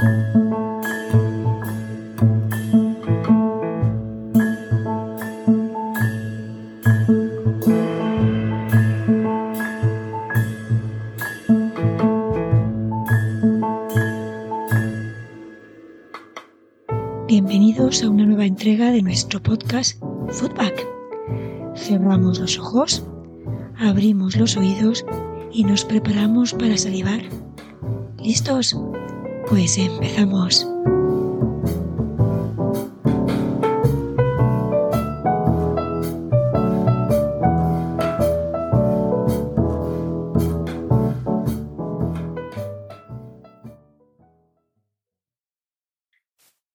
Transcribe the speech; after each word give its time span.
Bienvenidos 0.00 0.32
a 18.02 18.08
una 18.08 18.24
nueva 18.24 18.46
entrega 18.46 18.90
de 18.90 19.02
nuestro 19.02 19.42
podcast 19.42 20.02
Footback. 20.30 20.86
Cerramos 21.76 22.38
los 22.38 22.58
ojos, 22.58 23.04
abrimos 23.76 24.34
los 24.36 24.56
oídos 24.56 25.04
y 25.52 25.64
nos 25.64 25.84
preparamos 25.84 26.54
para 26.54 26.78
salivar. 26.78 27.20
¿Listos? 28.18 28.74
Pues 29.50 29.78
empezamos. 29.78 30.64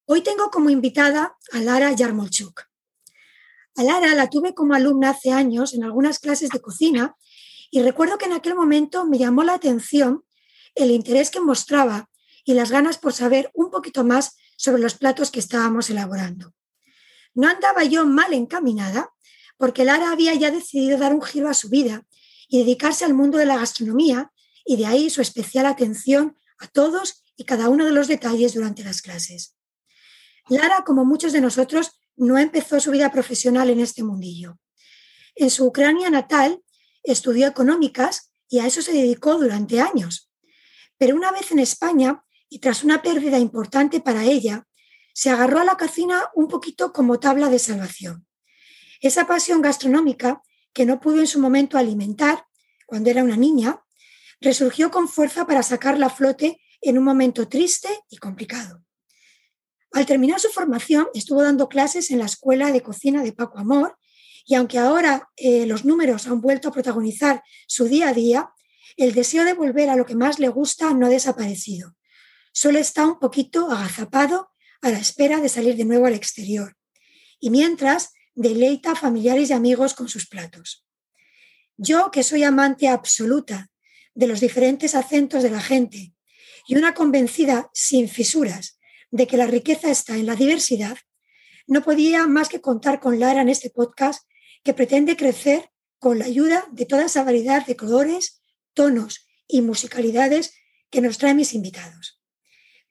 Hoy 0.05 0.21
tengo 0.21 0.49
como 0.51 0.69
invitada 0.69 1.37
a 1.53 1.61
Lara 1.61 1.93
Yarmolchuk. 1.93 2.63
A 3.77 3.83
Lara 3.83 4.13
la 4.15 4.29
tuve 4.29 4.53
como 4.53 4.73
alumna 4.73 5.11
hace 5.11 5.31
años 5.31 5.73
en 5.73 5.85
algunas 5.85 6.19
clases 6.19 6.49
de 6.49 6.59
cocina 6.59 7.15
y 7.71 7.81
recuerdo 7.81 8.17
que 8.17 8.25
en 8.25 8.33
aquel 8.33 8.53
momento 8.53 9.05
me 9.05 9.17
llamó 9.17 9.45
la 9.45 9.53
atención 9.53 10.25
el 10.75 10.91
interés 10.91 11.31
que 11.31 11.39
mostraba 11.39 12.09
y 12.45 12.53
las 12.53 12.71
ganas 12.71 12.97
por 12.97 13.11
saber 13.11 13.51
un 13.53 13.71
poquito 13.71 14.05
más 14.05 14.37
sobre 14.55 14.81
los 14.81 14.93
platos 14.93 15.31
que 15.31 15.39
estábamos 15.39 15.89
elaborando. 15.89 16.53
No 17.33 17.49
andaba 17.49 17.83
yo 17.83 18.05
mal 18.05 18.33
encaminada 18.33 19.11
porque 19.57 19.83
Lara 19.83 20.11
había 20.11 20.33
ya 20.35 20.51
decidido 20.51 20.97
dar 20.97 21.13
un 21.13 21.21
giro 21.21 21.49
a 21.49 21.53
su 21.53 21.67
vida 21.69 22.05
y 22.47 22.59
dedicarse 22.59 23.03
al 23.03 23.13
mundo 23.13 23.37
de 23.37 23.45
la 23.45 23.57
gastronomía 23.57 24.31
y 24.63 24.77
de 24.77 24.85
ahí 24.85 25.09
su 25.09 25.21
especial 25.21 25.65
atención 25.65 26.37
a 26.59 26.67
todos 26.67 27.23
y 27.35 27.43
cada 27.43 27.67
uno 27.67 27.85
de 27.85 27.91
los 27.91 28.07
detalles 28.07 28.53
durante 28.53 28.83
las 28.83 29.01
clases. 29.01 29.55
Lara, 30.47 30.83
como 30.85 31.03
muchos 31.03 31.33
de 31.33 31.41
nosotros, 31.41 31.99
no 32.15 32.37
empezó 32.37 32.79
su 32.79 32.91
vida 32.91 33.11
profesional 33.11 33.69
en 33.69 33.79
este 33.79 34.03
mundillo. 34.03 34.59
En 35.35 35.49
su 35.49 35.65
Ucrania 35.65 36.09
natal 36.09 36.61
estudió 37.03 37.47
económicas 37.47 38.31
y 38.47 38.59
a 38.59 38.67
eso 38.67 38.81
se 38.81 38.93
dedicó 38.93 39.37
durante 39.37 39.81
años. 39.81 40.31
Pero 40.97 41.15
una 41.15 41.31
vez 41.31 41.51
en 41.51 41.59
España, 41.59 42.23
y 42.49 42.59
tras 42.59 42.83
una 42.83 43.01
pérdida 43.01 43.39
importante 43.39 44.01
para 44.01 44.23
ella, 44.23 44.67
se 45.13 45.29
agarró 45.29 45.59
a 45.59 45.65
la 45.65 45.77
cocina 45.77 46.29
un 46.35 46.47
poquito 46.47 46.91
como 46.91 47.19
tabla 47.19 47.49
de 47.49 47.59
salvación. 47.59 48.25
Esa 49.01 49.27
pasión 49.27 49.61
gastronómica 49.61 50.41
que 50.73 50.85
no 50.85 50.99
pudo 50.99 51.21
en 51.21 51.27
su 51.27 51.39
momento 51.39 51.77
alimentar 51.77 52.45
cuando 52.85 53.09
era 53.09 53.23
una 53.23 53.37
niña, 53.37 53.81
resurgió 54.41 54.91
con 54.91 55.07
fuerza 55.07 55.47
para 55.47 55.63
sacarla 55.63 56.07
a 56.07 56.09
flote 56.09 56.61
en 56.81 56.97
un 56.97 57.03
momento 57.03 57.47
triste 57.47 57.89
y 58.09 58.17
complicado. 58.17 58.83
Al 59.93 60.05
terminar 60.05 60.39
su 60.39 60.49
formación, 60.49 61.07
estuvo 61.13 61.41
dando 61.41 61.69
clases 61.69 62.11
en 62.11 62.19
la 62.19 62.25
Escuela 62.25 62.71
de 62.71 62.81
Cocina 62.81 63.23
de 63.23 63.31
Paco 63.31 63.57
Amor 63.57 63.97
y 64.45 64.55
aunque 64.55 64.77
ahora 64.77 65.29
eh, 65.37 65.65
los 65.65 65.85
números 65.85 66.27
han 66.27 66.41
vuelto 66.41 66.69
a 66.69 66.71
protagonizar 66.71 67.41
su 67.67 67.85
día 67.85 68.09
a 68.09 68.13
día, 68.13 68.49
el 68.97 69.13
deseo 69.13 69.45
de 69.45 69.53
volver 69.53 69.89
a 69.89 69.95
lo 69.95 70.05
que 70.05 70.15
más 70.15 70.39
le 70.39 70.49
gusta 70.49 70.93
no 70.93 71.07
ha 71.07 71.09
desaparecido. 71.09 71.95
Solo 72.57 72.79
está 72.79 73.05
un 73.05 73.19
poquito 73.19 73.69
agazapado 73.69 74.49
a 74.81 74.89
la 74.89 74.97
espera 74.97 75.41
de 75.41 75.49
salir 75.49 75.75
de 75.75 75.83
nuevo 75.83 76.05
al 76.05 76.13
exterior. 76.13 76.77
Y 77.37 77.49
mientras, 77.49 78.13
deleita 78.33 78.91
a 78.91 78.95
familiares 78.95 79.49
y 79.49 79.53
amigos 79.53 79.93
con 79.93 80.07
sus 80.07 80.25
platos. 80.25 80.85
Yo, 81.75 82.11
que 82.11 82.23
soy 82.23 82.43
amante 82.43 82.87
absoluta 82.87 83.69
de 84.13 84.27
los 84.27 84.39
diferentes 84.39 84.95
acentos 84.95 85.43
de 85.43 85.49
la 85.49 85.59
gente 85.59 86.13
y 86.65 86.77
una 86.77 86.93
convencida 86.93 87.69
sin 87.73 88.07
fisuras 88.07 88.79
de 89.11 89.27
que 89.27 89.35
la 89.35 89.47
riqueza 89.47 89.91
está 89.91 90.15
en 90.15 90.25
la 90.25 90.37
diversidad, 90.37 90.97
no 91.67 91.83
podía 91.83 92.25
más 92.25 92.47
que 92.47 92.61
contar 92.61 93.01
con 93.01 93.19
Lara 93.19 93.41
en 93.41 93.49
este 93.49 93.69
podcast 93.69 94.23
que 94.63 94.73
pretende 94.73 95.17
crecer 95.17 95.71
con 95.99 96.19
la 96.19 96.25
ayuda 96.25 96.65
de 96.71 96.85
toda 96.85 97.03
esa 97.03 97.25
variedad 97.25 97.65
de 97.65 97.75
colores, 97.75 98.41
tonos 98.73 99.27
y 99.45 99.61
musicalidades 99.61 100.53
que 100.89 101.01
nos 101.01 101.17
traen 101.17 101.35
mis 101.35 101.53
invitados. 101.53 102.21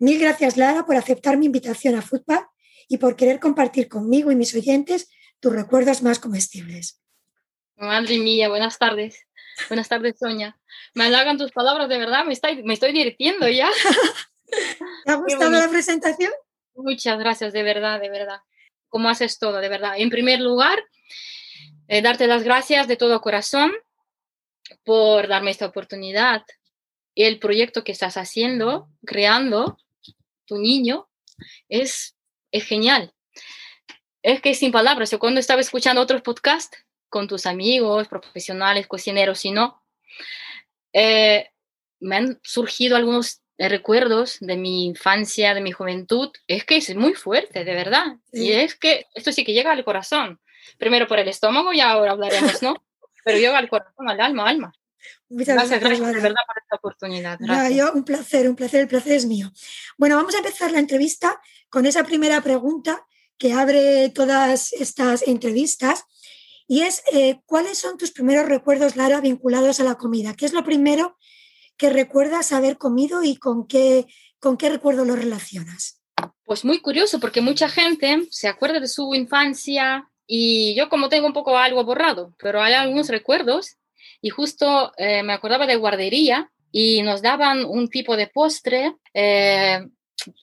Mil 0.04 0.18
gracias, 0.18 0.58
Lara, 0.58 0.84
por 0.84 0.96
aceptar 0.96 1.38
mi 1.38 1.46
invitación 1.46 1.94
a 1.94 2.02
Football 2.02 2.46
y 2.88 2.98
por 2.98 3.16
querer 3.16 3.40
compartir 3.40 3.88
conmigo 3.88 4.30
y 4.30 4.36
mis 4.36 4.54
oyentes 4.54 5.08
tus 5.40 5.50
recuerdos 5.50 6.02
más 6.02 6.18
comestibles. 6.18 7.00
Madre 7.76 8.18
mía, 8.18 8.50
buenas 8.50 8.76
tardes. 8.76 9.26
Buenas 9.70 9.88
tardes, 9.88 10.16
Sonia. 10.18 10.58
Me 10.92 11.04
halagan 11.04 11.38
tus 11.38 11.52
palabras, 11.52 11.88
de 11.88 11.96
verdad, 11.96 12.26
me 12.26 12.34
estoy, 12.34 12.62
me 12.64 12.74
estoy 12.74 12.92
divirtiendo 12.92 13.48
ya. 13.48 13.70
¿Te 15.06 15.10
ha 15.10 15.14
gustado 15.14 15.52
la 15.52 15.70
presentación? 15.70 16.32
Muchas 16.74 17.18
gracias, 17.18 17.54
de 17.54 17.62
verdad, 17.62 17.98
de 17.98 18.10
verdad. 18.10 18.40
¿Cómo 18.90 19.08
haces 19.08 19.38
todo, 19.38 19.56
de 19.56 19.70
verdad? 19.70 19.94
En 19.96 20.10
primer 20.10 20.38
lugar, 20.38 20.84
eh, 21.88 22.02
darte 22.02 22.26
las 22.26 22.42
gracias 22.42 22.88
de 22.88 22.96
todo 22.98 23.22
corazón 23.22 23.72
por 24.84 25.28
darme 25.28 25.50
esta 25.50 25.64
oportunidad. 25.64 26.44
El 27.14 27.38
proyecto 27.38 27.84
que 27.84 27.92
estás 27.92 28.18
haciendo, 28.18 28.90
creando, 29.06 29.78
tu 30.46 30.58
niño, 30.58 31.08
es, 31.68 32.16
es 32.50 32.64
genial. 32.64 33.12
Es 34.22 34.40
que 34.40 34.54
sin 34.54 34.72
palabras, 34.72 35.10
yo 35.10 35.18
cuando 35.18 35.40
estaba 35.40 35.60
escuchando 35.60 36.00
otros 36.00 36.22
podcasts 36.22 36.78
con 37.08 37.28
tus 37.28 37.46
amigos, 37.46 38.08
profesionales, 38.08 38.86
cocineros 38.86 39.44
y 39.44 39.50
no, 39.50 39.82
eh, 40.92 41.50
me 42.00 42.16
han 42.16 42.40
surgido 42.42 42.96
algunos 42.96 43.40
recuerdos 43.58 44.38
de 44.40 44.56
mi 44.56 44.86
infancia, 44.86 45.54
de 45.54 45.60
mi 45.60 45.72
juventud, 45.72 46.30
es 46.46 46.64
que 46.64 46.76
es 46.76 46.94
muy 46.96 47.14
fuerte, 47.14 47.64
de 47.64 47.74
verdad. 47.74 48.16
Y 48.32 48.52
es 48.52 48.74
que 48.74 49.06
esto 49.14 49.32
sí 49.32 49.44
que 49.44 49.52
llega 49.52 49.72
al 49.72 49.84
corazón. 49.84 50.40
Primero 50.78 51.06
por 51.06 51.18
el 51.18 51.28
estómago 51.28 51.72
y 51.72 51.80
ahora 51.80 52.12
hablaremos, 52.12 52.62
¿no? 52.62 52.74
Pero 53.24 53.38
llega 53.38 53.58
al 53.58 53.68
corazón, 53.68 54.08
al 54.08 54.20
alma, 54.20 54.48
alma. 54.48 54.72
Muchas 55.34 55.56
gracias, 55.56 56.00
de 56.00 56.20
verdad 56.20 56.42
por 56.46 56.58
esta 56.62 56.76
oportunidad. 56.76 57.38
yo, 57.70 57.92
un 57.92 58.04
placer, 58.04 58.48
un 58.48 58.54
placer, 58.54 58.82
el 58.82 58.88
placer 58.88 59.14
es 59.14 59.26
mío. 59.26 59.50
Bueno, 59.98 60.16
vamos 60.16 60.34
a 60.34 60.38
empezar 60.38 60.70
la 60.70 60.78
entrevista 60.78 61.40
con 61.68 61.86
esa 61.86 62.04
primera 62.04 62.40
pregunta 62.40 63.04
que 63.36 63.52
abre 63.52 64.10
todas 64.10 64.72
estas 64.72 65.26
entrevistas 65.26 66.04
y 66.68 66.82
es, 66.82 67.02
eh, 67.12 67.40
¿cuáles 67.46 67.78
son 67.78 67.98
tus 67.98 68.12
primeros 68.12 68.48
recuerdos, 68.48 68.94
Lara, 68.94 69.20
vinculados 69.20 69.80
a 69.80 69.84
la 69.84 69.96
comida? 69.96 70.34
¿Qué 70.34 70.46
es 70.46 70.52
lo 70.52 70.62
primero 70.62 71.18
que 71.76 71.90
recuerdas 71.90 72.52
haber 72.52 72.78
comido 72.78 73.24
y 73.24 73.36
con 73.36 73.66
qué, 73.66 74.06
con 74.38 74.56
qué 74.56 74.68
recuerdo 74.70 75.04
lo 75.04 75.16
relacionas? 75.16 76.00
Pues 76.44 76.64
muy 76.64 76.80
curioso, 76.80 77.18
porque 77.18 77.40
mucha 77.40 77.68
gente 77.68 78.28
se 78.30 78.46
acuerda 78.46 78.78
de 78.78 78.86
su 78.86 79.14
infancia 79.14 80.08
y 80.28 80.76
yo 80.76 80.88
como 80.88 81.08
tengo 81.08 81.26
un 81.26 81.32
poco 81.32 81.58
algo 81.58 81.84
borrado, 81.84 82.34
pero 82.38 82.62
hay 82.62 82.74
algunos 82.74 83.08
recuerdos 83.08 83.76
y 84.24 84.30
justo 84.30 84.90
eh, 84.96 85.22
me 85.22 85.34
acordaba 85.34 85.66
de 85.66 85.76
guardería 85.76 86.50
y 86.72 87.02
nos 87.02 87.20
daban 87.20 87.66
un 87.66 87.90
tipo 87.90 88.16
de 88.16 88.26
postre 88.26 88.94
eh, 89.12 89.86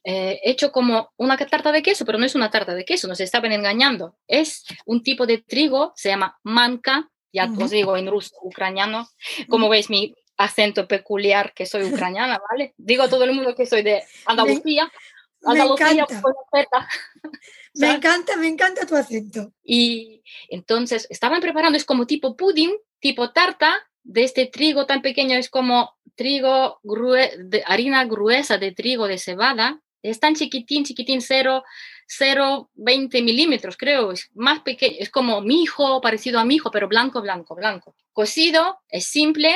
eh, 0.03 0.39
hecho 0.43 0.71
como 0.71 1.09
una 1.17 1.35
tarta 1.35 1.71
de 1.71 1.81
queso, 1.81 2.05
pero 2.05 2.19
no 2.19 2.27
es 2.27 2.35
una 2.35 2.51
tarta 2.51 2.75
de 2.75 2.85
queso, 2.85 3.07
nos 3.07 3.19
estaban 3.19 3.51
engañando. 3.53 4.15
Es 4.27 4.65
un 4.85 5.01
tipo 5.01 5.25
de 5.25 5.39
trigo, 5.39 5.93
se 5.95 6.09
llama 6.09 6.37
manka, 6.43 7.09
ya 7.33 7.49
os 7.57 7.71
digo 7.71 7.97
en 7.97 8.05
ruso, 8.05 8.35
ucraniano. 8.43 9.07
Como 9.49 9.67
veis, 9.67 9.89
mi 9.89 10.13
acento 10.37 10.87
peculiar 10.87 11.51
que 11.55 11.65
soy 11.65 11.81
ucraniana, 11.91 12.39
¿vale? 12.51 12.75
Digo 12.77 13.01
a 13.01 13.09
todo 13.09 13.23
el 13.23 13.33
mundo 13.33 13.55
que 13.55 13.65
soy 13.65 13.81
de 13.81 14.03
Andalucía. 14.27 14.91
Me, 15.41 15.51
Andalucía 15.51 15.91
encanta. 15.91 16.87
me 17.75 17.91
encanta, 17.91 18.37
me 18.37 18.47
encanta 18.47 18.85
tu 18.85 18.95
acento. 18.95 19.51
Y 19.63 20.23
entonces 20.49 21.07
estaban 21.09 21.41
preparando, 21.41 21.77
es 21.77 21.85
como 21.85 22.05
tipo 22.05 22.35
pudding, 22.35 22.77
tipo 22.99 23.31
tarta, 23.31 23.75
de 24.03 24.23
este 24.23 24.47
trigo 24.47 24.85
tan 24.85 25.01
pequeño, 25.01 25.37
es 25.37 25.49
como 25.49 25.95
trigo, 26.15 26.79
de 26.83 27.63
harina 27.65 28.05
gruesa 28.05 28.57
de 28.57 28.71
trigo 28.71 29.07
de 29.07 29.17
cebada, 29.17 29.81
es 30.01 30.19
tan 30.19 30.35
chiquitín, 30.35 30.83
chiquitín, 30.83 31.21
0, 31.21 31.63
0,20 32.07 33.23
milímetros, 33.23 33.77
creo, 33.77 34.11
es 34.11 34.29
más 34.33 34.61
pequeño, 34.61 34.95
es 34.99 35.09
como 35.09 35.41
mijo, 35.41 36.01
parecido 36.01 36.39
a 36.39 36.45
mijo, 36.45 36.71
pero 36.71 36.87
blanco, 36.87 37.21
blanco, 37.21 37.55
blanco. 37.55 37.95
Cocido, 38.11 38.79
es 38.89 39.05
simple, 39.05 39.55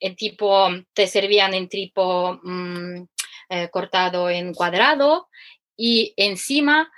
en 0.00 0.16
tipo, 0.16 0.68
te 0.92 1.06
servían 1.06 1.54
en 1.54 1.68
tipo 1.68 2.40
mm, 2.42 3.04
eh, 3.48 3.68
cortado 3.70 4.30
en 4.30 4.54
cuadrado 4.54 5.28
y 5.76 6.14
encima 6.16 6.90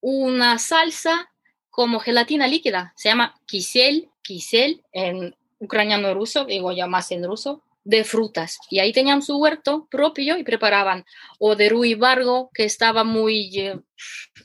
una 0.00 0.58
salsa 0.58 1.32
como 1.70 2.00
gelatina 2.00 2.46
líquida, 2.46 2.92
se 2.96 3.10
llama 3.10 3.34
kisel, 3.46 4.08
kisel 4.22 4.82
en 4.92 5.36
ucraniano 5.58 6.14
ruso, 6.14 6.44
digo 6.44 6.72
ya 6.72 6.86
más 6.86 7.10
en 7.12 7.24
ruso, 7.24 7.62
de 7.84 8.02
frutas. 8.02 8.58
Y 8.70 8.78
ahí 8.78 8.92
tenían 8.92 9.22
su 9.22 9.36
huerto 9.36 9.86
propio 9.90 10.38
y 10.38 10.42
preparaban 10.42 11.04
o 11.38 11.54
de 11.54 11.68
ruibargo, 11.68 12.50
que 12.52 12.64
estaba 12.64 13.04
muy 13.04 13.58
eh, 13.58 13.78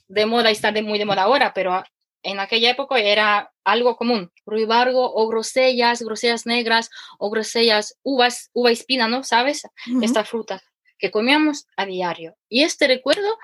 de 0.08 0.26
moda 0.26 0.50
y 0.50 0.54
está 0.54 0.72
de, 0.72 0.82
muy 0.82 1.00
de 1.00 1.06
moda 1.06 1.24
ahora, 1.24 1.54
pero 1.54 1.84
en 2.24 2.40
aquella 2.40 2.70
época 2.72 3.00
era 3.00 3.52
algo 3.64 3.96
común. 3.96 4.32
Ruibargo 4.46 5.12
o 5.16 5.28
grosellas, 5.28 6.02
grosellas 6.02 6.46
negras 6.46 6.90
o 7.18 7.30
grosellas, 7.30 7.98
uvas, 8.04 8.50
uva 8.54 8.72
espina, 8.72 9.08
¿no? 9.08 9.24
¿Sabes? 9.24 9.64
Estas 10.02 10.30
frutas 10.30 10.62
que 11.02 11.12
comíamos 11.12 11.68
a 11.76 11.86
diario. 11.86 12.38
Y 12.48 12.64
este 12.64 12.88
recuerdo, 12.88 13.38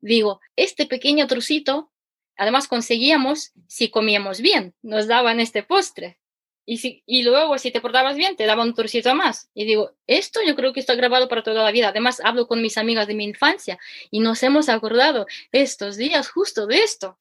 digo, 0.00 0.40
este 0.56 0.84
pequeño 0.84 1.26
trocito, 1.28 1.92
además 2.36 2.68
conseguíamos 2.68 3.52
si 3.68 3.88
comíamos 3.88 4.40
bien, 4.40 4.74
nos 4.82 5.06
daban 5.06 5.40
este 5.40 5.62
postre. 5.62 6.18
Y, 6.66 6.78
si, 6.78 7.02
y 7.06 7.22
luego, 7.22 7.58
si 7.58 7.70
te 7.70 7.80
portabas 7.80 8.16
bien, 8.16 8.36
te 8.36 8.46
daban 8.46 8.68
un 8.68 8.74
trocito 8.74 9.14
más. 9.14 9.50
Y 9.54 9.64
digo, 9.66 9.92
esto 10.06 10.40
yo 10.44 10.56
creo 10.56 10.72
que 10.72 10.80
está 10.80 10.94
grabado 10.94 11.28
para 11.28 11.42
toda 11.42 11.62
la 11.62 11.70
vida. 11.70 11.88
Además, 11.88 12.20
hablo 12.24 12.48
con 12.48 12.62
mis 12.62 12.78
amigas 12.78 13.06
de 13.06 13.14
mi 13.14 13.24
infancia 13.24 13.78
y 14.10 14.20
nos 14.20 14.42
hemos 14.42 14.68
acordado 14.68 15.26
estos 15.52 15.96
días 15.96 16.28
justo 16.30 16.66
de 16.66 16.78
esto. 16.78 17.16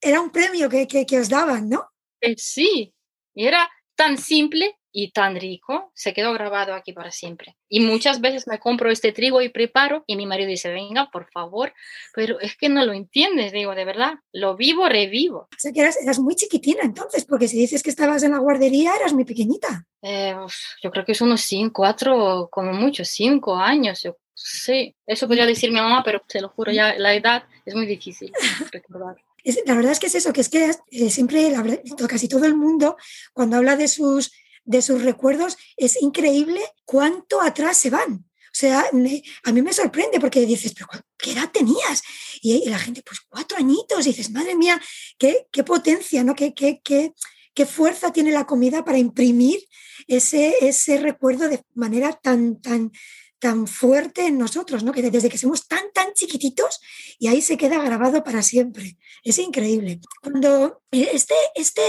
era, 0.00 0.20
un 0.20 0.30
premio 0.30 0.68
que, 0.68 0.86
que, 0.86 1.04
que 1.04 1.18
os 1.18 1.28
daban, 1.28 1.68
¿no? 1.68 1.90
Eh, 2.20 2.36
sí, 2.38 2.94
era 3.34 3.68
tan 3.96 4.16
simple 4.16 4.77
y 4.92 5.12
tan 5.12 5.36
rico, 5.36 5.92
se 5.94 6.12
quedó 6.12 6.32
grabado 6.32 6.74
aquí 6.74 6.92
para 6.92 7.10
siempre. 7.10 7.56
Y 7.68 7.80
muchas 7.80 8.20
veces 8.20 8.46
me 8.46 8.58
compro 8.58 8.90
este 8.90 9.12
trigo 9.12 9.42
y 9.42 9.48
preparo 9.48 10.04
y 10.06 10.16
mi 10.16 10.26
marido 10.26 10.48
dice, 10.48 10.70
venga, 10.70 11.10
por 11.10 11.30
favor, 11.30 11.72
pero 12.14 12.40
es 12.40 12.56
que 12.56 12.68
no 12.68 12.84
lo 12.84 12.92
entiendes, 12.92 13.52
digo, 13.52 13.74
de 13.74 13.84
verdad, 13.84 14.14
lo 14.32 14.56
vivo, 14.56 14.88
revivo. 14.88 15.40
O 15.40 15.58
sea 15.58 15.72
que 15.72 15.80
eras, 15.80 16.00
eras 16.02 16.18
muy 16.18 16.34
chiquitina 16.34 16.82
entonces, 16.82 17.24
porque 17.24 17.48
si 17.48 17.58
dices 17.58 17.82
que 17.82 17.90
estabas 17.90 18.22
en 18.22 18.32
la 18.32 18.38
guardería, 18.38 18.94
eras 18.96 19.12
muy 19.12 19.24
pequeñita. 19.24 19.86
Eh, 20.02 20.34
yo 20.82 20.90
creo 20.90 21.04
que 21.04 21.12
es 21.12 21.20
unos 21.20 21.42
cinco, 21.42 21.82
cuatro, 21.82 22.48
como 22.50 22.72
mucho, 22.72 23.04
cinco 23.04 23.56
años, 23.56 24.02
yo 24.02 24.16
Sí, 24.40 24.94
eso 25.04 25.26
podría 25.26 25.46
decir 25.46 25.72
mi 25.72 25.80
mamá, 25.80 26.02
pero 26.04 26.22
te 26.26 26.40
lo 26.40 26.48
juro, 26.48 26.70
ya 26.70 26.94
la 26.96 27.12
edad 27.12 27.42
es 27.64 27.74
muy 27.74 27.86
difícil 27.86 28.32
recordar. 28.72 29.16
la 29.66 29.74
verdad 29.74 29.90
es 29.90 29.98
que 29.98 30.06
es 30.06 30.14
eso, 30.14 30.32
que 30.32 30.42
es 30.42 30.48
que 30.48 30.70
eh, 30.92 31.10
siempre, 31.10 31.52
casi 32.08 32.28
todo 32.28 32.44
el 32.44 32.54
mundo, 32.54 32.96
cuando 33.32 33.56
habla 33.56 33.74
de 33.74 33.88
sus 33.88 34.30
de 34.68 34.82
sus 34.82 35.02
recuerdos, 35.02 35.56
es 35.78 36.00
increíble 36.02 36.60
cuánto 36.84 37.40
atrás 37.40 37.78
se 37.78 37.88
van. 37.88 38.12
O 38.12 38.58
sea, 38.60 38.84
a 39.44 39.52
mí 39.52 39.62
me 39.62 39.72
sorprende 39.72 40.20
porque 40.20 40.44
dices, 40.44 40.74
pero 40.74 40.88
¿qué 41.16 41.32
edad 41.32 41.50
tenías? 41.50 42.02
Y, 42.42 42.68
la 42.68 42.78
gente, 42.78 43.02
pues 43.02 43.20
cuatro 43.28 43.56
añitos, 43.56 44.06
y 44.06 44.10
dices, 44.10 44.30
madre 44.30 44.54
mía, 44.54 44.80
qué, 45.16 45.46
qué 45.50 45.64
potencia, 45.64 46.22
¿no? 46.22 46.34
Qué, 46.34 46.52
qué, 46.52 46.80
qué, 46.84 47.14
qué, 47.54 47.66
fuerza 47.66 48.12
tiene 48.12 48.30
la 48.30 48.46
comida 48.46 48.84
para 48.84 48.98
imprimir 48.98 49.58
ese, 50.06 50.54
ese 50.60 50.98
recuerdo 50.98 51.48
de 51.48 51.62
manera 51.74 52.12
tan, 52.12 52.60
tan, 52.60 52.92
tan 53.38 53.66
fuerte 53.66 54.26
en 54.26 54.36
nosotros, 54.36 54.82
¿no? 54.82 54.92
Que 54.92 55.02
desde 55.02 55.30
que 55.30 55.38
somos 55.38 55.66
tan, 55.66 55.90
tan 55.94 56.12
chiquititos 56.12 56.80
y 57.18 57.28
ahí 57.28 57.40
se 57.40 57.56
queda 57.56 57.82
grabado 57.82 58.22
para 58.22 58.42
siempre. 58.42 58.98
Es 59.22 59.38
increíble. 59.38 60.00
Cuando 60.22 60.82
eh, 60.90 61.10
este, 61.12 61.34
este, 61.54 61.82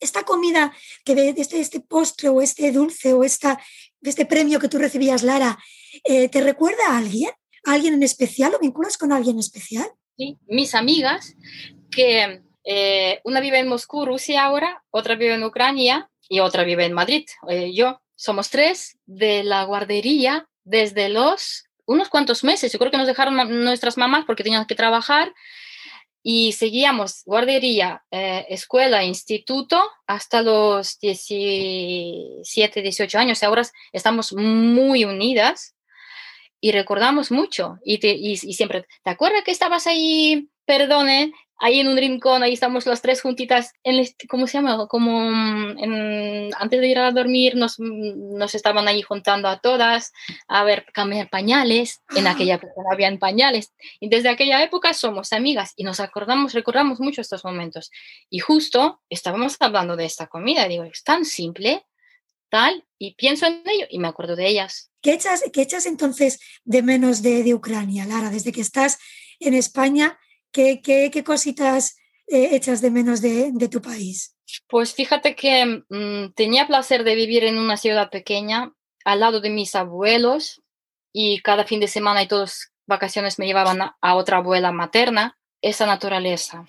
esta 0.00 0.24
comida 0.24 0.72
que 1.04 1.14
de, 1.14 1.34
este, 1.36 1.60
este, 1.60 1.80
postre 1.80 2.28
o 2.28 2.40
este 2.42 2.72
dulce 2.72 3.12
o 3.12 3.24
esta, 3.24 3.60
este 4.02 4.26
premio 4.26 4.60
que 4.60 4.68
tú 4.68 4.78
recibías, 4.78 5.22
Lara, 5.22 5.58
eh, 6.04 6.28
¿te 6.28 6.40
recuerda 6.40 6.88
a 6.88 6.98
alguien? 6.98 7.30
¿A 7.64 7.72
alguien 7.72 7.94
en 7.94 8.02
especial? 8.02 8.52
¿Lo 8.52 8.58
vinculas 8.58 8.96
con 8.98 9.12
alguien 9.12 9.38
especial? 9.38 9.88
Sí, 10.16 10.38
mis 10.46 10.74
amigas, 10.74 11.34
que 11.90 12.42
eh, 12.64 13.20
una 13.24 13.40
vive 13.40 13.58
en 13.58 13.68
Moscú, 13.68 14.04
Rusia 14.04 14.44
ahora, 14.44 14.82
otra 14.90 15.14
vive 15.14 15.34
en 15.34 15.44
Ucrania 15.44 16.10
y 16.28 16.40
otra 16.40 16.64
vive 16.64 16.84
en 16.84 16.92
Madrid. 16.92 17.26
Eh, 17.48 17.72
yo, 17.74 18.00
somos 18.14 18.50
tres 18.50 18.98
de 19.06 19.44
la 19.44 19.64
guardería 19.64 20.48
desde 20.64 21.08
los 21.08 21.64
unos 21.86 22.08
cuantos 22.08 22.44
meses. 22.44 22.72
Yo 22.72 22.78
creo 22.78 22.90
que 22.90 22.98
nos 22.98 23.06
dejaron 23.06 23.64
nuestras 23.64 23.96
mamás 23.96 24.24
porque 24.24 24.42
tenían 24.42 24.66
que 24.66 24.74
trabajar 24.74 25.32
y 26.28 26.50
seguíamos 26.50 27.22
guardería, 27.24 28.02
eh, 28.10 28.46
escuela, 28.48 29.04
instituto 29.04 29.80
hasta 30.08 30.42
los 30.42 30.98
17, 30.98 32.82
18 32.82 33.16
años. 33.16 33.44
Ahora 33.44 33.62
estamos 33.92 34.32
muy 34.32 35.04
unidas 35.04 35.76
y 36.60 36.72
recordamos 36.72 37.30
mucho. 37.30 37.78
Y, 37.84 38.04
y, 38.04 38.36
siempre, 38.38 38.88
¿te 39.04 39.10
acuerdas 39.10 39.44
que 39.44 39.52
estabas 39.52 39.86
ahí, 39.86 40.48
perdone, 40.64 41.32
ahí 41.58 41.80
en 41.80 41.88
un 41.88 41.96
rincón, 41.96 42.42
ahí 42.42 42.52
estamos 42.52 42.86
las 42.86 43.02
tres 43.02 43.22
juntitas, 43.22 43.72
en 43.82 44.04
¿cómo 44.28 44.46
se 44.46 44.54
llama? 44.54 44.86
Como 44.88 45.30
mm, 45.30 46.50
antes 46.58 46.80
de 46.80 46.88
ir 46.88 46.98
a 46.98 47.10
dormir 47.12 47.56
nos, 47.56 47.78
mm, 47.78 48.36
nos 48.36 48.54
estaban 48.54 48.88
ahí 48.88 49.02
juntando 49.02 49.48
a 49.48 49.58
todas 49.58 50.12
a 50.48 50.64
ver, 50.64 50.86
cambiar 50.92 51.30
pañales, 51.30 52.02
en 52.14 52.26
aquella 52.26 52.56
época 52.56 52.72
no 52.76 52.92
habían 52.92 53.18
pañales, 53.18 53.72
y 54.00 54.08
desde 54.08 54.28
aquella 54.28 54.62
época 54.62 54.92
somos 54.94 55.32
amigas 55.32 55.72
y 55.76 55.84
nos 55.84 56.00
acordamos, 56.00 56.52
recordamos 56.52 57.00
mucho 57.00 57.20
estos 57.20 57.44
momentos. 57.44 57.90
Y 58.28 58.40
justo 58.40 59.00
estábamos 59.08 59.56
hablando 59.60 59.96
de 59.96 60.04
esta 60.04 60.26
comida, 60.26 60.68
digo, 60.68 60.84
es 60.84 61.02
tan 61.02 61.24
simple, 61.24 61.86
tal, 62.48 62.84
y 62.98 63.14
pienso 63.14 63.46
en 63.46 63.62
ello 63.66 63.86
y 63.90 63.98
me 63.98 64.08
acuerdo 64.08 64.36
de 64.36 64.46
ellas. 64.46 64.90
¿Qué 65.00 65.12
echas, 65.14 65.42
qué 65.52 65.62
echas 65.62 65.86
entonces 65.86 66.40
de 66.64 66.82
menos 66.82 67.22
de, 67.22 67.42
de 67.42 67.54
Ucrania, 67.54 68.06
Lara, 68.06 68.30
desde 68.30 68.52
que 68.52 68.60
estás 68.60 68.98
en 69.40 69.54
España? 69.54 70.18
¿Qué, 70.56 71.22
cositas 71.22 71.98
eh, 72.26 72.56
echas 72.56 72.80
de 72.80 72.90
menos 72.90 73.20
de, 73.20 73.50
de, 73.52 73.68
tu 73.68 73.82
país? 73.82 74.34
Pues 74.68 74.94
fíjate 74.94 75.34
que 75.34 75.84
mm, 75.86 76.32
tenía 76.34 76.66
placer 76.66 77.04
de 77.04 77.14
vivir 77.14 77.44
en 77.44 77.58
una 77.58 77.76
ciudad 77.76 78.08
pequeña 78.08 78.72
al 79.04 79.20
lado 79.20 79.42
de 79.42 79.50
mis 79.50 79.74
abuelos 79.74 80.62
y 81.12 81.40
cada 81.42 81.64
fin 81.64 81.78
de 81.80 81.88
semana 81.88 82.22
y 82.22 82.26
todas 82.26 82.72
vacaciones 82.86 83.38
me 83.38 83.46
llevaban 83.46 83.82
a, 83.82 84.14
otra 84.14 84.38
abuela 84.38 84.72
materna. 84.72 85.36
Esa 85.62 85.86
naturaleza, 85.86 86.64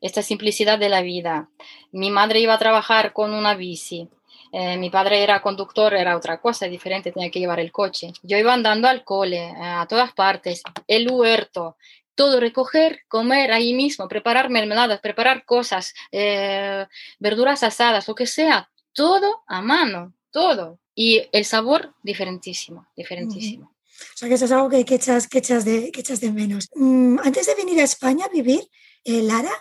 esta 0.00 0.22
simplicidad 0.22 0.78
de 0.78 0.88
la 0.88 1.00
vida. 1.00 1.48
Mi 1.92 2.10
madre 2.10 2.40
iba 2.40 2.54
a 2.54 2.58
trabajar 2.58 3.12
con 3.12 3.32
una 3.32 3.54
bici. 3.54 4.08
Eh, 4.52 4.76
mi 4.76 4.90
padre 4.90 5.22
era 5.22 5.40
conductor, 5.40 5.94
era 5.94 6.16
otra 6.16 6.40
cosa 6.40 6.66
diferente, 6.66 7.12
tenía 7.12 7.30
que 7.30 7.38
llevar 7.38 7.60
el 7.60 7.72
coche. 7.72 8.12
Yo 8.22 8.36
iba 8.36 8.52
andando 8.52 8.88
al 8.88 9.04
cole, 9.04 9.52
a 9.58 9.86
todas 9.88 10.12
partes, 10.12 10.62
el 10.86 11.10
huerto, 11.10 11.76
todo 12.16 12.40
recoger, 12.40 13.02
comer 13.06 13.52
ahí 13.52 13.74
mismo, 13.74 14.08
preparar 14.08 14.50
mermeladas, 14.50 15.00
preparar 15.00 15.44
cosas, 15.44 15.94
eh, 16.10 16.86
verduras 17.20 17.62
asadas, 17.62 18.08
lo 18.08 18.14
que 18.16 18.26
sea, 18.26 18.68
todo 18.92 19.44
a 19.46 19.62
mano, 19.62 20.14
todo. 20.30 20.80
Y 20.94 21.28
el 21.30 21.44
sabor 21.44 21.94
diferentísimo, 22.02 22.88
diferentísimo. 22.96 23.76
O 24.14 24.16
sea, 24.16 24.28
que 24.28 24.34
eso 24.34 24.46
es 24.46 24.52
algo 24.52 24.68
que, 24.68 24.80
echas, 24.80 25.28
que, 25.28 25.38
echas, 25.38 25.64
de, 25.64 25.92
que 25.92 26.00
echas 26.00 26.20
de 26.20 26.32
menos. 26.32 26.68
Mm, 26.74 27.18
antes 27.22 27.46
de 27.46 27.54
venir 27.54 27.78
a 27.80 27.84
España 27.84 28.24
a 28.24 28.28
vivir, 28.28 28.66
eh, 29.04 29.22
Lara, 29.22 29.52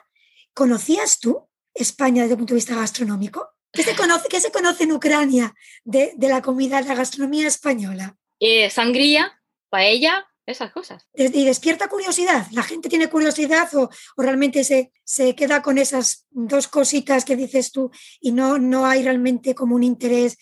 ¿conocías 0.53 1.19
tú 1.19 1.47
España 1.73 2.23
desde 2.23 2.33
el 2.33 2.39
punto 2.39 2.53
de 2.53 2.59
vista 2.59 2.75
gastronómico? 2.75 3.49
¿Qué 3.71 3.83
se 3.83 3.95
conoce, 3.95 4.29
qué 4.29 4.39
se 4.39 4.51
conoce 4.51 4.85
en 4.85 4.93
Ucrania 4.93 5.53
de, 5.83 6.13
de 6.15 6.29
la 6.29 6.41
comida, 6.41 6.81
de 6.81 6.87
la 6.87 6.95
gastronomía 6.95 7.47
española? 7.47 8.15
Eh, 8.39 8.69
sangría, 8.69 9.41
paella, 9.69 10.25
esas 10.45 10.71
cosas. 10.71 11.07
Y 11.13 11.45
despierta 11.45 11.87
curiosidad. 11.87 12.45
¿La 12.51 12.63
gente 12.63 12.89
tiene 12.89 13.09
curiosidad 13.09 13.67
o, 13.75 13.89
realmente 14.17 14.63
se, 14.63 14.91
se, 15.03 15.35
queda 15.35 15.61
con 15.61 15.77
esas 15.77 16.25
dos 16.29 16.67
cositas 16.67 17.25
que 17.25 17.35
dices 17.35 17.71
tú 17.71 17.91
y 18.21 18.31
no, 18.31 18.57
no 18.57 18.85
hay 18.85 19.03
realmente 19.03 19.55
como 19.55 19.75
un 19.75 19.83
interés 19.83 20.37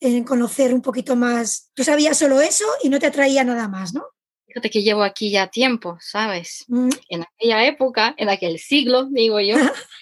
en 0.00 0.24
conocer 0.24 0.74
un 0.74 0.82
poquito 0.82 1.16
más? 1.16 1.70
Tú 1.74 1.84
sabías 1.84 2.18
solo 2.18 2.40
eso 2.40 2.66
y 2.82 2.88
no 2.88 2.98
te 2.98 3.06
atraía 3.06 3.44
nada 3.44 3.68
más, 3.68 3.94
¿no? 3.94 4.04
Fíjate 4.46 4.70
que 4.70 4.82
llevo 4.82 5.02
aquí 5.02 5.30
ya 5.30 5.48
tiempo, 5.48 5.98
¿sabes? 6.00 6.64
Mm. 6.68 6.90
En 7.08 7.22
aquella 7.22 7.66
época, 7.66 8.14
en 8.16 8.28
aquel 8.28 8.58
siglo, 8.58 9.06
digo 9.10 9.40
yo, 9.40 9.56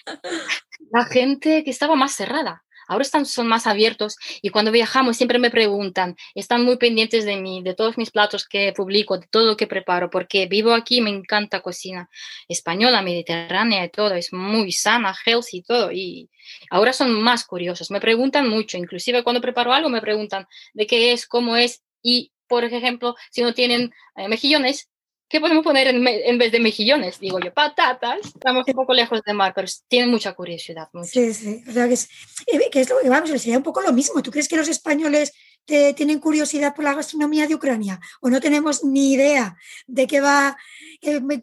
la 0.91 1.05
gente 1.05 1.63
que 1.63 1.71
estaba 1.71 1.95
más 1.95 2.13
cerrada. 2.13 2.64
Ahora 2.87 3.03
están, 3.03 3.25
son 3.25 3.47
más 3.47 3.67
abiertos 3.67 4.17
y 4.41 4.49
cuando 4.49 4.71
viajamos 4.71 5.17
siempre 5.17 5.39
me 5.39 5.51
preguntan, 5.51 6.15
están 6.33 6.63
muy 6.63 6.77
pendientes 6.77 7.25
de 7.25 7.37
mí, 7.37 7.61
de 7.63 7.73
todos 7.73 7.97
mis 7.97 8.11
platos 8.11 8.47
que 8.47 8.73
publico, 8.73 9.17
de 9.17 9.27
todo 9.27 9.45
lo 9.45 9.57
que 9.57 9.67
preparo, 9.67 10.09
porque 10.09 10.47
vivo 10.47 10.73
aquí, 10.73 11.01
me 11.01 11.09
encanta 11.09 11.61
cocina 11.61 12.09
española, 12.47 13.01
mediterránea 13.01 13.85
y 13.85 13.89
todo, 13.89 14.13
es 14.15 14.33
muy 14.33 14.71
sana, 14.71 15.15
healthy 15.25 15.57
y 15.57 15.63
todo. 15.63 15.91
Y 15.91 16.29
ahora 16.69 16.93
son 16.93 17.21
más 17.21 17.45
curiosos, 17.45 17.91
me 17.91 18.01
preguntan 18.01 18.47
mucho, 18.49 18.77
inclusive 18.77 19.23
cuando 19.23 19.41
preparo 19.41 19.73
algo 19.73 19.89
me 19.89 20.01
preguntan 20.01 20.47
de 20.73 20.87
qué 20.87 21.11
es, 21.11 21.27
cómo 21.27 21.57
es 21.57 21.83
y 22.01 22.31
por 22.47 22.63
ejemplo, 22.63 23.15
si 23.31 23.41
no 23.41 23.53
tienen 23.53 23.91
eh, 24.15 24.27
mejillones, 24.27 24.89
¿qué 25.35 25.41
podemos 25.41 25.65
poner 25.65 25.87
en, 25.89 26.37
vez 26.37 26.49
de 26.49 26.61
mejillones? 26.61 27.19
Digo 27.19 27.41
yo, 27.41 27.53
patatas. 27.53 28.19
Estamos 28.25 28.63
un 28.65 28.73
poco 28.73 28.93
lejos 28.93 29.21
del 29.25 29.35
mar, 29.35 29.51
pero 29.53 29.67
tienen 29.89 30.09
mucha 30.09 30.31
curiosidad. 30.31 30.87
Sí, 31.03 31.33
sí. 31.33 31.61
O 31.67 31.73
sea, 31.73 31.89
que 31.89 31.95
es, 31.95 32.09
eh, 32.47 32.69
que 32.71 32.79
es 32.79 32.89
lo, 32.89 32.95
vamos, 33.09 33.29
sería 33.31 33.57
un 33.57 33.63
poco 33.63 33.81
lo 33.81 33.91
mismo. 33.91 34.23
¿Tú 34.23 34.31
crees 34.31 34.47
que 34.47 34.55
los 34.55 34.69
españoles 34.69 35.33
tienen 35.65 36.19
curiosidad 36.19 36.73
por 36.73 36.85
la 36.85 36.93
gastronomía 36.93 37.47
de 37.47 37.55
Ucrania? 37.55 37.99
¿O 38.21 38.29
no 38.29 38.39
tenemos 38.39 38.85
ni 38.85 39.11
idea 39.11 39.57
de 39.87 40.07
qué 40.07 40.21
va? 40.21 40.55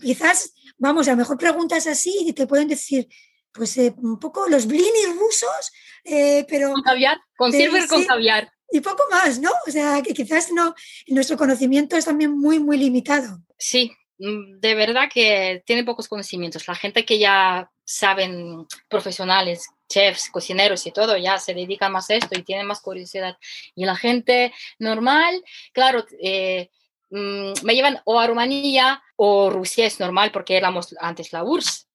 quizás, 0.00 0.54
vamos, 0.78 1.06
a 1.08 1.11
lo 1.11 1.18
mejor 1.18 1.37
preguntas 1.37 1.87
así 1.87 2.16
y 2.26 2.32
te 2.32 2.46
pueden 2.46 2.68
decir, 2.68 3.08
pues 3.52 3.76
eh, 3.76 3.92
un 3.99 4.18
poco 4.18 4.49
los 4.49 4.66
blinis 4.66 5.16
rusos, 5.18 5.70
eh, 6.04 6.46
pero... 6.49 6.72
Con 6.72 6.82
caviar, 6.82 7.20
con 7.37 7.52
silver 7.52 7.87
con 7.88 8.04
caviar. 8.04 8.50
Y 8.73 8.81
poco 8.81 9.05
más, 9.11 9.38
¿no? 9.38 9.50
O 9.67 9.71
sea, 9.71 10.02
que 10.02 10.14
quizás 10.14 10.50
no, 10.50 10.75
nuestro 11.09 11.37
conocimiento 11.37 11.97
es 11.97 12.07
también 12.07 12.37
muy, 12.37 12.59
muy 12.59 12.79
limitado. 12.79 13.38
Sí, 13.59 13.93
mm, 14.19 14.61
de 14.61 14.75
verdad 14.75 15.09
que 15.12 15.62
tiene 15.67 15.85
pocos 15.85 16.09
conocimientos. 16.09 16.67
La 16.67 16.75
gente 16.75 17.05
que 17.05 17.19
ya 17.19 17.71
saben, 17.85 18.67
profesionales, 18.88 19.69
chefs, 19.88 20.31
cocineros 20.31 20.87
y 20.87 20.93
todo, 20.93 21.19
ya 21.19 21.38
se 21.38 21.52
dedican 21.52 21.93
más 21.93 22.09
a 22.09 22.14
esto 22.14 22.38
y 22.38 22.43
tienen 22.43 22.67
más 22.67 22.81
curiosidad. 22.81 23.37
Y 23.75 23.85
la 23.85 23.95
gente 23.95 24.55
normal, 24.79 25.45
claro, 25.73 26.07
eh, 26.23 26.71
mm, 27.11 27.52
me 27.64 27.75
llevan 27.75 28.00
o 28.05 28.19
a 28.19 28.26
Rumanía 28.26 29.02
o 29.17 29.50
Rusia 29.50 29.85
es 29.87 30.00
normal 30.00 30.33
porque 30.33 30.57
éramos 30.57 30.95
antes 30.99 31.33
la 31.33 31.45
URSS. 31.45 31.88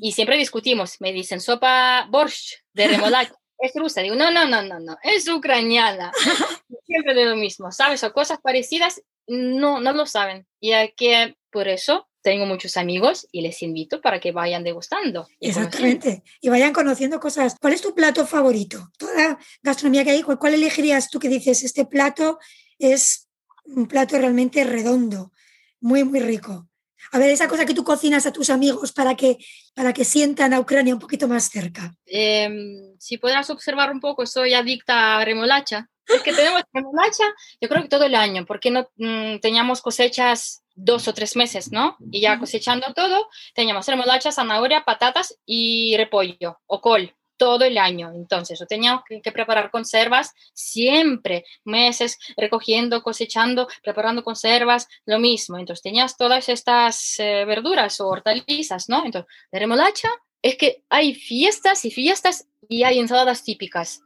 Y 0.00 0.12
siempre 0.12 0.36
discutimos, 0.36 1.00
me 1.00 1.12
dicen 1.12 1.40
sopa 1.40 2.08
borscht 2.10 2.62
de 2.72 2.88
remolacha. 2.88 3.34
Es 3.64 3.74
rusa. 3.74 4.02
Digo, 4.02 4.14
no, 4.14 4.30
no, 4.30 4.46
no, 4.46 4.62
no, 4.62 4.80
no, 4.80 4.96
es 5.02 5.28
ucraniana. 5.28 6.12
Siempre 6.86 7.14
de 7.14 7.24
lo 7.24 7.36
mismo, 7.36 7.72
¿sabes? 7.72 8.04
O 8.04 8.12
cosas 8.12 8.38
parecidas, 8.42 9.02
no, 9.26 9.80
no 9.80 9.92
lo 9.92 10.06
saben. 10.06 10.46
Y 10.60 10.72
que 10.96 11.36
por 11.50 11.68
eso 11.68 12.08
tengo 12.24 12.46
muchos 12.46 12.76
amigos 12.78 13.28
y 13.32 13.42
les 13.42 13.62
invito 13.62 14.00
para 14.00 14.18
que 14.18 14.32
vayan 14.32 14.64
degustando. 14.64 15.28
Exactamente. 15.40 16.22
Y 16.40 16.48
vayan 16.48 16.72
conociendo 16.72 17.20
cosas. 17.20 17.56
¿Cuál 17.60 17.74
es 17.74 17.82
tu 17.82 17.94
plato 17.94 18.26
favorito? 18.26 18.90
Toda 18.96 19.38
gastronomía 19.62 20.04
que 20.04 20.10
hay, 20.10 20.22
¿cuál 20.22 20.54
elegirías 20.54 21.10
tú 21.10 21.18
que 21.18 21.28
dices, 21.28 21.62
este 21.62 21.84
plato 21.84 22.38
es 22.78 23.28
un 23.64 23.86
plato 23.86 24.18
realmente 24.18 24.64
redondo, 24.64 25.32
muy, 25.80 26.02
muy 26.04 26.20
rico? 26.20 26.68
A 27.12 27.18
ver, 27.18 27.30
esa 27.30 27.48
cosa 27.48 27.66
que 27.66 27.74
tú 27.74 27.84
cocinas 27.84 28.26
a 28.26 28.32
tus 28.32 28.50
amigos 28.50 28.92
para 28.92 29.14
que, 29.14 29.38
para 29.74 29.92
que 29.92 30.04
sientan 30.04 30.52
a 30.52 30.60
Ucrania 30.60 30.94
un 30.94 31.00
poquito 31.00 31.28
más 31.28 31.50
cerca. 31.50 31.94
Em, 32.06 32.96
si 32.98 33.18
podrás 33.18 33.50
observar 33.50 33.92
un 33.92 34.00
poco, 34.00 34.26
soy 34.26 34.54
adicta 34.54 35.18
a 35.18 35.24
remolacha. 35.24 35.88
Es 36.06 36.22
que 36.22 36.32
tenemos 36.32 36.62
remolacha, 36.72 37.24
yo 37.60 37.68
creo 37.68 37.82
que 37.82 37.88
todo 37.88 38.04
el 38.04 38.14
año, 38.14 38.44
porque 38.46 38.70
no 38.70 38.88
mm, 38.96 39.38
teníamos 39.40 39.80
cosechas 39.80 40.62
dos 40.74 41.06
o 41.08 41.14
tres 41.14 41.36
meses, 41.36 41.70
¿no? 41.70 41.96
Y 42.10 42.20
ya 42.20 42.38
cosechando 42.38 42.92
todo, 42.94 43.28
teníamos 43.54 43.86
remolacha, 43.86 44.32
zanahoria, 44.32 44.84
patatas 44.84 45.38
y 45.46 45.96
repollo 45.96 46.60
o 46.66 46.80
col 46.80 47.14
todo 47.36 47.64
el 47.64 47.78
año. 47.78 48.12
Entonces, 48.14 48.58
yo 48.58 48.66
tenía 48.66 49.02
que, 49.08 49.32
preparar 49.32 49.70
conservas 49.70 50.32
siempre, 50.52 51.44
meses, 51.64 52.18
recogiendo, 52.36 53.02
cosechando, 53.02 53.68
preparando 53.82 54.22
conservas, 54.22 54.88
lo 55.06 55.18
mismo. 55.18 55.58
Entonces, 55.58 55.82
tenías 55.82 56.16
todas 56.16 56.48
estas 56.48 57.18
eh, 57.18 57.44
verduras 57.44 58.00
o 58.00 58.08
hortalizas, 58.08 58.88
¿no? 58.88 59.04
Entonces, 59.04 59.30
de 59.50 59.58
remolacha, 59.58 60.08
es 60.42 60.56
que 60.56 60.84
hay 60.90 61.14
fiestas 61.14 61.84
y 61.84 61.90
fiestas 61.90 62.46
y 62.68 62.84
hay 62.84 62.98
ensaladas 62.98 63.44
típicas. 63.44 64.02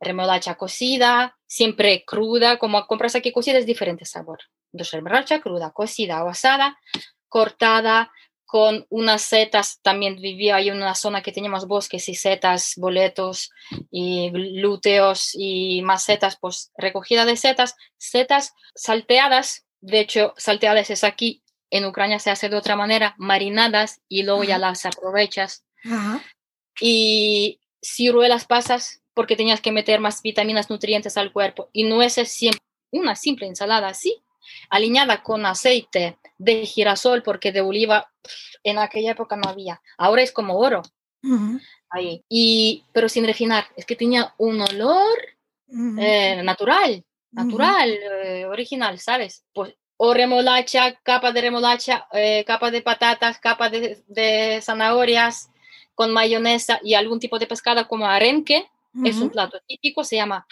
Remolacha 0.00 0.56
cocida, 0.56 1.36
siempre 1.46 2.04
cruda, 2.04 2.58
como 2.58 2.86
compras 2.86 3.14
aquí 3.14 3.32
cocida 3.32 3.58
es 3.58 3.66
diferente 3.66 4.04
sabor. 4.04 4.40
Entonces, 4.72 4.92
remolacha 4.92 5.40
cruda, 5.40 5.70
cocida 5.70 6.22
o 6.24 6.28
asada, 6.28 6.78
cortada, 7.28 8.10
con 8.56 8.86
unas 8.88 9.20
setas, 9.20 9.80
también 9.82 10.16
vivía 10.16 10.56
ahí 10.56 10.70
en 10.70 10.78
una 10.78 10.94
zona 10.94 11.22
que 11.22 11.30
teníamos 11.30 11.66
bosques 11.66 12.08
y 12.08 12.14
setas, 12.14 12.72
boletos 12.78 13.50
y 13.90 14.30
glúteos 14.30 15.32
y 15.34 15.82
más 15.82 16.04
setas, 16.04 16.38
pues 16.40 16.72
recogida 16.74 17.26
de 17.26 17.36
setas, 17.36 17.76
setas 17.98 18.54
salteadas, 18.74 19.66
de 19.82 20.00
hecho 20.00 20.32
salteadas 20.38 20.88
es 20.88 21.04
aquí, 21.04 21.42
en 21.68 21.84
Ucrania 21.84 22.18
se 22.18 22.30
hace 22.30 22.48
de 22.48 22.56
otra 22.56 22.76
manera, 22.76 23.14
marinadas 23.18 24.00
y 24.08 24.22
luego 24.22 24.42
ya 24.42 24.56
las 24.56 24.86
aprovechas. 24.86 25.66
Y 26.80 27.60
ciruelas 27.82 28.46
pasas 28.46 29.02
porque 29.12 29.36
tenías 29.36 29.60
que 29.60 29.70
meter 29.70 30.00
más 30.00 30.22
vitaminas, 30.22 30.70
nutrientes 30.70 31.18
al 31.18 31.30
cuerpo 31.30 31.68
y 31.74 31.84
nueces 31.84 32.32
siempre, 32.32 32.62
una 32.90 33.16
simple 33.16 33.48
ensalada 33.48 33.88
así, 33.88 34.22
alineada 34.70 35.22
con 35.22 35.46
aceite 35.46 36.18
de 36.38 36.66
girasol, 36.66 37.22
porque 37.22 37.52
de 37.52 37.60
oliva 37.60 38.10
en 38.62 38.78
aquella 38.78 39.12
época 39.12 39.36
no 39.36 39.48
había. 39.48 39.80
Ahora 39.96 40.22
es 40.22 40.32
como 40.32 40.58
oro. 40.58 40.82
Ahí. 41.90 42.24
Y, 42.28 42.84
pero 42.92 43.08
sin 43.08 43.24
refinar, 43.26 43.66
es 43.76 43.84
que 43.84 43.96
tenía 43.96 44.34
un 44.38 44.60
olor 44.60 45.18
eh, 45.98 46.40
natural, 46.42 47.04
natural, 47.32 47.90
eh, 48.24 48.44
original, 48.46 48.98
¿sabes? 48.98 49.44
Pues 49.52 49.74
o 49.98 50.12
remolacha, 50.12 50.94
capa 51.02 51.32
de 51.32 51.40
remolacha, 51.40 52.06
eh, 52.12 52.44
capa 52.46 52.70
de 52.70 52.82
patatas, 52.82 53.38
capa 53.38 53.70
de, 53.70 54.02
de, 54.06 54.60
zanahorias 54.62 55.50
con 55.94 56.12
mayonesa 56.12 56.78
y 56.82 56.94
algún 56.94 57.18
tipo 57.18 57.38
de 57.38 57.46
pescado 57.46 57.88
como 57.88 58.06
arenque. 58.06 58.68
Es 59.04 59.18
un 59.18 59.28
plato 59.28 59.60
típico, 59.66 60.04
se 60.04 60.16
llama 60.16 60.46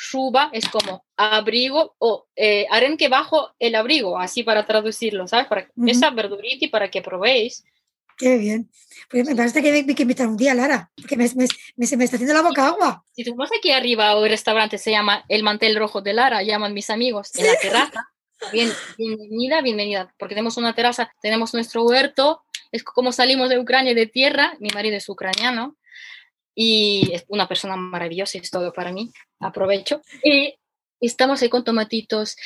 shuba 0.00 0.48
es 0.52 0.66
como 0.68 1.04
abrigo 1.16 1.94
o 1.98 2.26
eh, 2.34 2.66
arenque 2.70 3.08
bajo 3.08 3.50
el 3.58 3.74
abrigo, 3.74 4.18
así 4.18 4.42
para 4.42 4.64
traducirlo, 4.64 5.28
¿sabes? 5.28 5.46
Para 5.46 5.68
esa 5.86 6.10
verdurita 6.10 6.64
y 6.64 6.68
para 6.68 6.90
que 6.90 7.02
probéis. 7.02 7.64
Qué 8.16 8.38
bien. 8.38 8.70
Pues 9.10 9.26
me 9.26 9.36
parece 9.36 9.62
que 9.62 9.70
hay 9.70 9.94
que 9.94 10.02
invitar 10.02 10.26
un 10.26 10.36
día, 10.36 10.54
Lara, 10.54 10.90
porque 10.96 11.16
me, 11.16 11.28
me, 11.76 11.86
se 11.86 11.96
me 11.96 12.04
está 12.04 12.16
haciendo 12.16 12.34
la 12.34 12.42
boca 12.42 12.68
agua. 12.68 13.04
Si 13.12 13.24
tú 13.24 13.34
vas 13.34 13.50
aquí 13.56 13.72
arriba 13.72 14.16
o 14.16 14.24
el 14.24 14.30
restaurante 14.30 14.78
se 14.78 14.90
llama 14.90 15.24
El 15.28 15.42
Mantel 15.42 15.76
Rojo 15.76 16.00
de 16.00 16.14
Lara, 16.14 16.42
llaman 16.42 16.72
mis 16.72 16.88
amigos, 16.88 17.34
en 17.36 17.46
la 17.46 17.56
terraza. 17.56 18.08
Bien, 18.52 18.70
bienvenida, 18.96 19.60
bienvenida, 19.60 20.14
porque 20.18 20.34
tenemos 20.34 20.56
una 20.56 20.74
terraza, 20.74 21.12
tenemos 21.20 21.52
nuestro 21.52 21.82
huerto, 21.84 22.42
es 22.72 22.82
como 22.82 23.12
salimos 23.12 23.50
de 23.50 23.58
Ucrania 23.58 23.94
de 23.94 24.06
tierra, 24.06 24.54
mi 24.60 24.70
marido 24.70 24.96
es 24.96 25.08
ucraniano, 25.10 25.76
y 26.62 27.10
es 27.14 27.24
una 27.28 27.48
persona 27.48 27.74
maravillosa, 27.74 28.36
es 28.36 28.50
todo 28.50 28.70
para 28.70 28.92
mí, 28.92 29.10
aprovecho. 29.38 30.02
Y 30.22 30.56
estamos 31.00 31.40
ahí 31.40 31.48
con 31.48 31.64
tomatitos, 31.64 32.36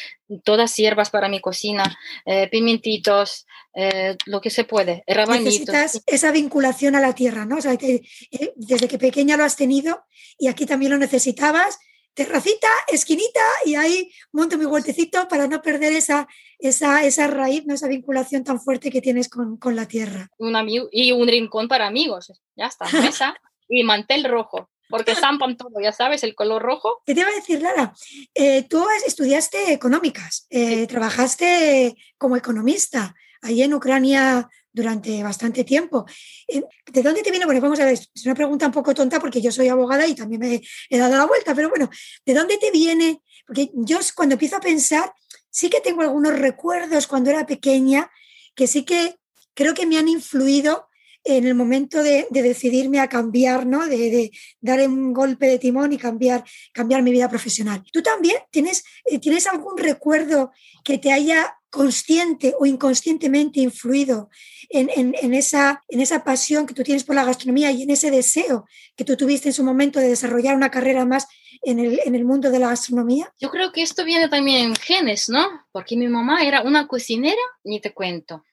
todas 0.44 0.76
hierbas 0.76 1.10
para 1.10 1.28
mi 1.28 1.40
cocina, 1.40 1.82
eh, 2.24 2.48
pimientitos, 2.48 3.44
eh, 3.74 4.16
lo 4.26 4.40
que 4.40 4.50
se 4.50 4.62
puede, 4.62 5.02
rabanitos. 5.08 5.46
Necesitas 5.46 6.00
esa 6.06 6.30
vinculación 6.30 6.94
a 6.94 7.00
la 7.00 7.12
tierra, 7.12 7.44
¿no? 7.44 7.56
O 7.56 7.60
sea, 7.60 7.76
que, 7.76 8.02
eh, 8.30 8.52
desde 8.54 8.86
que 8.86 8.98
pequeña 8.98 9.36
lo 9.36 9.42
has 9.42 9.56
tenido 9.56 10.04
y 10.38 10.46
aquí 10.46 10.64
también 10.64 10.92
lo 10.92 10.98
necesitabas. 10.98 11.76
Terracita, 12.14 12.68
esquinita 12.86 13.42
y 13.64 13.74
ahí 13.74 14.12
monto 14.30 14.56
mi 14.56 14.64
huertecito 14.64 15.26
para 15.26 15.48
no 15.48 15.60
perder 15.60 15.92
esa, 15.92 16.28
esa, 16.60 17.04
esa 17.04 17.26
raíz, 17.26 17.66
¿no? 17.66 17.74
esa 17.74 17.88
vinculación 17.88 18.44
tan 18.44 18.60
fuerte 18.60 18.92
que 18.92 19.00
tienes 19.00 19.28
con, 19.28 19.56
con 19.56 19.74
la 19.74 19.88
tierra. 19.88 20.28
Un 20.38 20.54
amigo 20.54 20.86
y 20.92 21.10
un 21.10 21.26
rincón 21.26 21.66
para 21.66 21.88
amigos, 21.88 22.32
ya 22.54 22.66
está, 22.66 22.84
mesa 23.00 23.34
y 23.68 23.84
mantel 23.84 24.24
rojo, 24.24 24.70
porque 24.88 25.14
zampan 25.14 25.56
todo, 25.56 25.80
ya 25.82 25.92
sabes, 25.92 26.22
el 26.22 26.34
color 26.34 26.62
rojo. 26.62 27.02
¿Qué 27.06 27.14
te 27.14 27.20
iba 27.20 27.30
a 27.30 27.34
decir, 27.34 27.62
Lara? 27.62 27.94
Eh, 28.34 28.62
tú 28.64 28.84
estudiaste 29.06 29.72
económicas, 29.72 30.46
eh, 30.50 30.86
trabajaste 30.86 31.96
como 32.18 32.36
economista 32.36 33.14
ahí 33.42 33.62
en 33.62 33.74
Ucrania 33.74 34.48
durante 34.72 35.22
bastante 35.22 35.64
tiempo. 35.64 36.04
Eh, 36.48 36.62
¿De 36.90 37.02
dónde 37.02 37.22
te 37.22 37.30
viene? 37.30 37.46
Bueno, 37.46 37.60
vamos 37.60 37.78
a 37.78 37.84
ver, 37.84 37.94
es 37.94 38.26
una 38.26 38.34
pregunta 38.34 38.66
un 38.66 38.72
poco 38.72 38.94
tonta 38.94 39.20
porque 39.20 39.40
yo 39.40 39.52
soy 39.52 39.68
abogada 39.68 40.06
y 40.06 40.14
también 40.14 40.40
me 40.40 40.62
he 40.90 40.98
dado 40.98 41.16
la 41.16 41.26
vuelta, 41.26 41.54
pero 41.54 41.68
bueno, 41.68 41.88
¿de 42.24 42.34
dónde 42.34 42.58
te 42.58 42.70
viene? 42.70 43.22
Porque 43.46 43.70
yo 43.74 43.98
cuando 44.14 44.34
empiezo 44.34 44.56
a 44.56 44.60
pensar, 44.60 45.12
sí 45.50 45.70
que 45.70 45.80
tengo 45.80 46.02
algunos 46.02 46.36
recuerdos 46.38 47.06
cuando 47.06 47.30
era 47.30 47.46
pequeña 47.46 48.10
que 48.56 48.66
sí 48.66 48.84
que 48.84 49.16
creo 49.54 49.74
que 49.74 49.86
me 49.86 49.98
han 49.98 50.08
influido 50.08 50.88
en 51.24 51.46
el 51.46 51.54
momento 51.54 52.02
de, 52.02 52.26
decidirme 52.30 53.00
a 53.00 53.08
cambiar, 53.08 53.66
¿no? 53.66 53.86
De, 53.86 54.30
dar 54.60 54.86
un 54.86 55.12
golpe 55.12 55.46
de 55.46 55.58
timón 55.58 55.92
y 55.92 55.98
cambiar, 55.98 56.44
cambiar 56.72 57.02
mi 57.02 57.10
vida 57.10 57.28
profesional. 57.28 57.82
¿Tú 57.92 58.02
también 58.02 58.36
tienes, 58.50 58.84
eh, 59.06 59.18
tienes 59.18 59.46
algún 59.46 59.78
recuerdo 59.78 60.52
que 60.84 60.98
te 60.98 61.12
haya 61.12 61.56
consciente 61.70 62.54
o 62.58 62.66
inconscientemente 62.66 63.58
influido 63.58 64.28
en, 64.68 65.34
esa, 65.34 65.82
en 65.88 66.00
esa 66.00 66.22
pasión 66.22 66.66
que 66.66 66.74
tú 66.74 66.84
tienes 66.84 67.02
por 67.02 67.16
la 67.16 67.24
gastronomía 67.24 67.72
y 67.72 67.82
en 67.82 67.90
ese 67.90 68.10
deseo 68.12 68.66
que 68.96 69.04
tú 69.04 69.16
tuviste 69.16 69.48
en 69.48 69.52
su 69.52 69.64
momento 69.64 69.98
de 69.98 70.08
desarrollar 70.08 70.54
una 70.54 70.70
carrera 70.70 71.04
más 71.04 71.26
en 71.62 71.80
el, 71.80 72.00
en 72.04 72.14
el 72.14 72.24
mundo 72.24 72.50
de 72.50 72.60
la 72.60 72.68
gastronomía? 72.68 73.32
Yo 73.40 73.50
creo 73.50 73.72
que 73.72 73.82
esto 73.82 74.04
viene 74.04 74.28
también 74.28 74.66
en 74.66 74.76
genes, 74.76 75.28
¿no? 75.28 75.44
Porque 75.72 75.96
mi 75.96 76.06
mamá 76.06 76.44
era 76.44 76.62
una 76.62 76.86
cocinera, 76.86 77.42
ni 77.64 77.80
te 77.80 77.92
cuento 77.92 78.44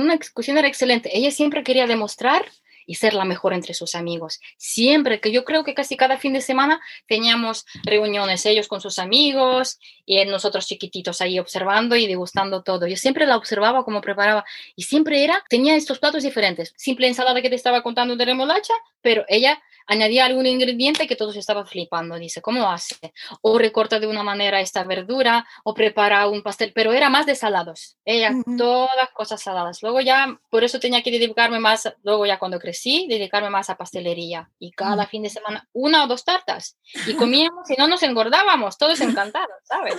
una 0.00 0.16
discusión 0.16 0.58
era 0.58 0.68
excelente. 0.68 1.16
Ella 1.16 1.30
siempre 1.30 1.62
quería 1.62 1.86
demostrar 1.86 2.44
y 2.86 2.96
ser 2.96 3.14
la 3.14 3.24
mejor 3.24 3.54
entre 3.54 3.74
sus 3.74 3.94
amigos. 3.94 4.40
Siempre, 4.56 5.20
que 5.20 5.32
yo 5.32 5.44
creo 5.44 5.64
que 5.64 5.74
casi 5.74 5.96
cada 5.96 6.18
fin 6.18 6.32
de 6.32 6.40
semana 6.40 6.80
teníamos 7.06 7.64
reuniones, 7.84 8.44
ellos 8.46 8.68
con 8.68 8.80
sus 8.80 8.98
amigos 8.98 9.78
y 10.04 10.22
nosotros 10.26 10.66
chiquititos 10.66 11.20
ahí 11.20 11.38
observando 11.38 11.96
y 11.96 12.06
degustando 12.06 12.62
todo. 12.62 12.86
Yo 12.86 12.96
siempre 12.96 13.26
la 13.26 13.36
observaba 13.36 13.84
cómo 13.84 14.00
preparaba 14.00 14.44
y 14.76 14.82
siempre 14.82 15.24
era, 15.24 15.42
tenía 15.48 15.76
estos 15.76 15.98
platos 15.98 16.22
diferentes. 16.22 16.74
Simple 16.76 17.08
ensalada 17.08 17.40
que 17.40 17.50
te 17.50 17.56
estaba 17.56 17.82
contando 17.82 18.16
de 18.16 18.24
remolacha, 18.24 18.74
pero 19.00 19.24
ella 19.28 19.62
añadía 19.86 20.24
algún 20.24 20.46
ingrediente 20.46 21.06
que 21.06 21.16
todos 21.16 21.36
estaban 21.36 21.66
flipando. 21.66 22.16
Dice, 22.16 22.40
¿cómo 22.40 22.70
hace? 22.70 23.12
O 23.42 23.58
recorta 23.58 24.00
de 24.00 24.06
una 24.06 24.22
manera 24.22 24.60
esta 24.60 24.84
verdura, 24.84 25.46
o 25.64 25.74
prepara 25.74 26.26
un 26.28 26.42
pastel, 26.42 26.72
pero 26.74 26.92
era 26.92 27.10
más 27.10 27.26
de 27.26 27.34
salados. 27.34 27.96
Ella, 28.04 28.32
todas 28.56 29.10
cosas 29.12 29.42
saladas. 29.42 29.82
Luego 29.82 30.00
ya, 30.00 30.38
por 30.50 30.64
eso 30.64 30.80
tenía 30.80 31.02
que 31.02 31.10
dedicarme 31.10 31.58
más, 31.58 31.92
luego 32.02 32.26
ya 32.26 32.38
cuando 32.38 32.58
crecí, 32.58 33.06
dedicarme 33.08 33.50
más 33.50 33.70
a 33.70 33.76
pastelería. 33.76 34.50
Y 34.58 34.72
cada 34.72 35.06
fin 35.06 35.22
de 35.22 35.30
semana, 35.30 35.68
una 35.72 36.04
o 36.04 36.06
dos 36.06 36.24
tartas. 36.24 36.78
Y 37.06 37.14
comíamos 37.14 37.70
y 37.70 37.74
no 37.74 37.88
nos 37.88 38.02
engordábamos, 38.02 38.78
todos 38.78 39.00
encantados, 39.00 39.56
¿sabes? 39.64 39.96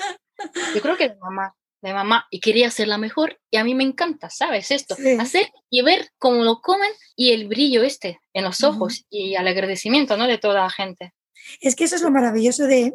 Yo 0.73 0.81
creo 0.81 0.97
que 0.97 1.09
de 1.09 1.15
mamá 1.15 1.55
de 1.85 1.93
mamá 1.93 2.27
y 2.31 2.39
quería 2.39 2.71
ser 2.71 2.87
la 2.87 2.97
mejor 2.97 3.39
y 3.51 3.57
a 3.57 3.63
mí 3.63 3.75
me 3.75 3.83
encanta, 3.83 4.29
¿sabes? 4.29 4.71
Esto, 4.71 4.95
hacer 5.19 5.51
y 5.69 5.81
ver 5.81 6.09
cómo 6.17 6.43
lo 6.43 6.61
comen 6.61 6.91
y 7.15 7.31
el 7.31 7.47
brillo 7.47 7.83
este 7.83 8.19
en 8.33 8.43
los 8.43 8.63
ojos 8.63 9.05
y 9.09 9.35
al 9.35 9.47
agradecimiento, 9.47 10.17
¿no? 10.17 10.27
De 10.27 10.37
toda 10.37 10.61
la 10.61 10.69
gente. 10.69 11.13
Es 11.61 11.75
que 11.75 11.83
eso 11.83 11.95
es 11.95 12.01
lo 12.01 12.11
maravilloso 12.11 12.65
de, 12.65 12.93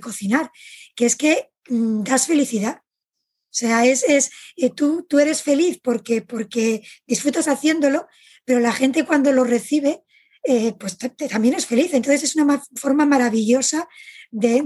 cocinar, 0.00 0.50
que 0.94 1.06
es 1.06 1.16
que 1.16 1.48
mm, 1.68 2.04
das 2.04 2.26
felicidad. 2.26 2.80
O 2.80 3.58
sea, 3.58 3.84
es, 3.86 4.04
es 4.04 4.30
eh, 4.56 4.70
tú, 4.70 5.04
tú 5.08 5.18
eres 5.18 5.42
feliz 5.42 5.80
porque, 5.82 6.22
porque 6.22 6.82
disfrutas 7.06 7.48
haciéndolo, 7.48 8.06
pero 8.44 8.60
la 8.60 8.72
gente 8.72 9.04
cuando 9.04 9.32
lo 9.32 9.44
recibe, 9.44 10.02
eh, 10.44 10.74
pues 10.78 10.96
también 10.96 11.54
es 11.54 11.66
feliz. 11.66 11.92
Entonces 11.92 12.22
es 12.22 12.36
una 12.36 12.62
forma 12.76 13.04
maravillosa 13.04 13.88
de, 14.30 14.62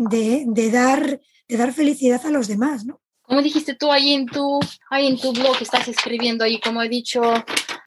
de, 0.46 0.70
dar, 0.70 1.20
de 1.48 1.56
dar 1.56 1.72
felicidad 1.72 2.24
a 2.26 2.30
los 2.30 2.48
demás, 2.48 2.84
¿no? 2.84 3.01
Como 3.32 3.40
dijiste 3.40 3.74
tú 3.74 3.90
ahí 3.90 4.12
en 4.12 4.26
tu, 4.26 4.60
ahí 4.90 5.06
en 5.06 5.18
tu 5.18 5.32
blog, 5.32 5.56
estás 5.62 5.88
escribiendo 5.88 6.44
ahí, 6.44 6.60
como 6.60 6.82
he 6.82 6.88
dicho 6.90 7.22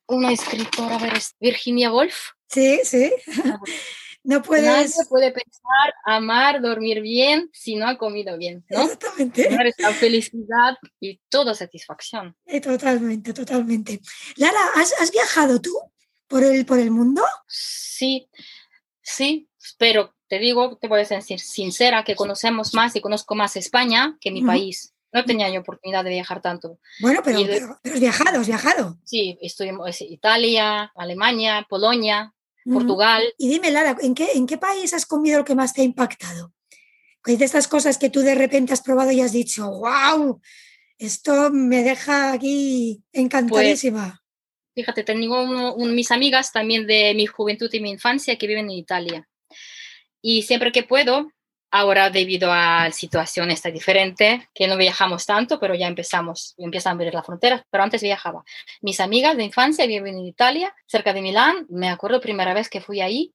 una 0.07 0.31
escritora, 0.31 0.95
a 0.95 0.97
ver, 0.97 1.13
Virginia 1.39 1.91
Woolf. 1.91 2.31
Sí, 2.49 2.79
sí. 2.83 3.13
No 4.23 4.41
puedes... 4.41 4.65
Nadie 4.65 5.05
puede 5.07 5.31
pensar, 5.31 5.93
amar, 6.03 6.59
dormir 6.59 6.99
bien 6.99 7.47
si 7.53 7.75
no 7.75 7.87
ha 7.87 7.95
comido 7.95 8.35
bien, 8.39 8.65
¿no? 8.71 8.81
Exactamente. 8.81 9.55
La 9.77 9.91
felicidad 9.93 10.77
y 10.99 11.21
toda 11.29 11.53
satisfacción. 11.53 12.35
totalmente, 12.63 13.31
totalmente. 13.33 14.01
Lara, 14.37 14.57
¿has, 14.77 15.11
viajado 15.11 15.61
tú 15.61 15.77
por 16.27 16.43
el, 16.43 16.65
por 16.65 16.79
el 16.79 16.89
mundo? 16.89 17.21
Sí, 17.45 18.27
sí, 18.99 19.47
pero 19.77 20.15
te 20.27 20.39
digo, 20.39 20.75
te 20.81 20.87
voy 20.87 21.01
a 21.01 21.03
decir 21.03 21.39
sincera, 21.39 22.03
que 22.03 22.15
conocemos 22.15 22.73
más 22.73 22.95
y 22.95 23.01
conozco 23.01 23.35
más 23.35 23.55
España 23.55 24.17
que 24.19 24.31
mi 24.31 24.41
país 24.41 24.94
no 25.15 25.23
tenía 25.23 25.49
yo 25.49 25.61
oportunidad 25.61 26.03
de 26.03 26.09
viajar 26.09 26.41
tanto. 26.41 26.77
Bueno, 26.99 27.21
pero, 27.23 27.39
has 27.83 27.99
viajado, 28.01 28.41
has 28.41 28.47
viajado. 28.47 28.99
Sí, 29.05 29.37
estuvimos 29.41 30.01
en 30.01 30.11
Italia, 30.11 30.91
Alemania, 30.93 31.65
Polonia, 31.69 32.33
Portugal. 32.65 33.23
Y 33.37 33.47
dime, 33.47 33.71
Lara, 33.71 33.95
¿en 34.01 34.13
qué, 34.13 34.27
¿en 34.33 34.45
qué 34.45 34.57
país 34.57 34.93
has 34.93 35.05
comido 35.05 35.39
lo 35.39 35.45
que 35.45 35.55
más 35.55 35.73
te 35.73 35.81
ha 35.81 35.85
impactado? 35.85 36.53
¿Qué 37.23 37.37
de 37.37 37.45
estas 37.45 37.69
cosas 37.69 37.97
que 37.97 38.09
tú 38.09 38.19
de 38.19 38.35
repente 38.35 38.73
has 38.73 38.81
probado 38.81 39.09
y 39.11 39.21
has 39.21 39.31
dicho, 39.31 39.71
wow, 39.71 40.41
esto 40.97 41.49
me 41.49 41.81
deja 41.81 42.33
aquí 42.33 43.01
encantadísima? 43.13 44.21
Pues, 44.73 44.85
fíjate, 44.85 45.05
tengo 45.05 45.77
mis 45.77 46.11
amigas 46.11 46.51
también 46.51 46.85
de 46.85 47.13
mi 47.15 47.25
juventud 47.25 47.69
y 47.71 47.79
mi 47.79 47.89
infancia 47.89 48.37
que 48.37 48.47
viven 48.47 48.65
en 48.65 48.71
Italia. 48.71 49.29
Y 50.21 50.41
siempre 50.41 50.73
que 50.73 50.83
puedo, 50.83 51.31
Ahora, 51.77 52.09
debido 52.09 52.53
a 52.53 52.85
la 52.85 52.91
situación 52.93 53.51
está 53.51 53.69
diferente, 53.69 54.47
que 54.53 54.65
no 54.65 54.77
viajamos 54.77 55.25
tanto, 55.25 55.59
pero 55.59 55.75
ya 55.75 55.87
empezamos, 55.87 56.55
empiezan 56.57 56.91
a 56.91 56.93
abrir 56.93 57.13
las 57.13 57.25
fronteras, 57.25 57.63
pero 57.69 57.83
antes 57.83 58.01
viajaba. 58.01 58.45
Mis 58.79 59.01
amigas 59.01 59.35
de 59.35 59.43
infancia 59.43 59.85
viven 59.85 60.17
en 60.17 60.25
Italia, 60.25 60.73
cerca 60.85 61.11
de 61.11 61.21
Milán. 61.21 61.65
Me 61.67 61.89
acuerdo 61.89 62.21
primera 62.21 62.53
vez 62.53 62.69
que 62.69 62.79
fui 62.79 63.01
ahí. 63.01 63.33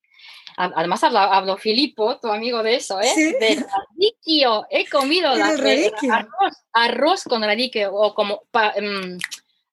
Además 0.56 1.04
habló, 1.04 1.58
Filippo, 1.58 2.18
tu 2.18 2.28
amigo 2.28 2.62
de 2.62 2.76
eso, 2.76 2.98
¿eh? 2.98 3.12
¿Sí? 3.14 3.24
De 3.32 3.62
radicchio. 3.62 4.66
He 4.70 4.88
comido 4.88 5.36
la, 5.36 5.48
arroz, 5.48 6.56
arroz, 6.72 7.24
con 7.24 7.42
radicchio 7.42 7.92
o 7.92 8.14
como 8.14 8.44
mm, 8.54 9.18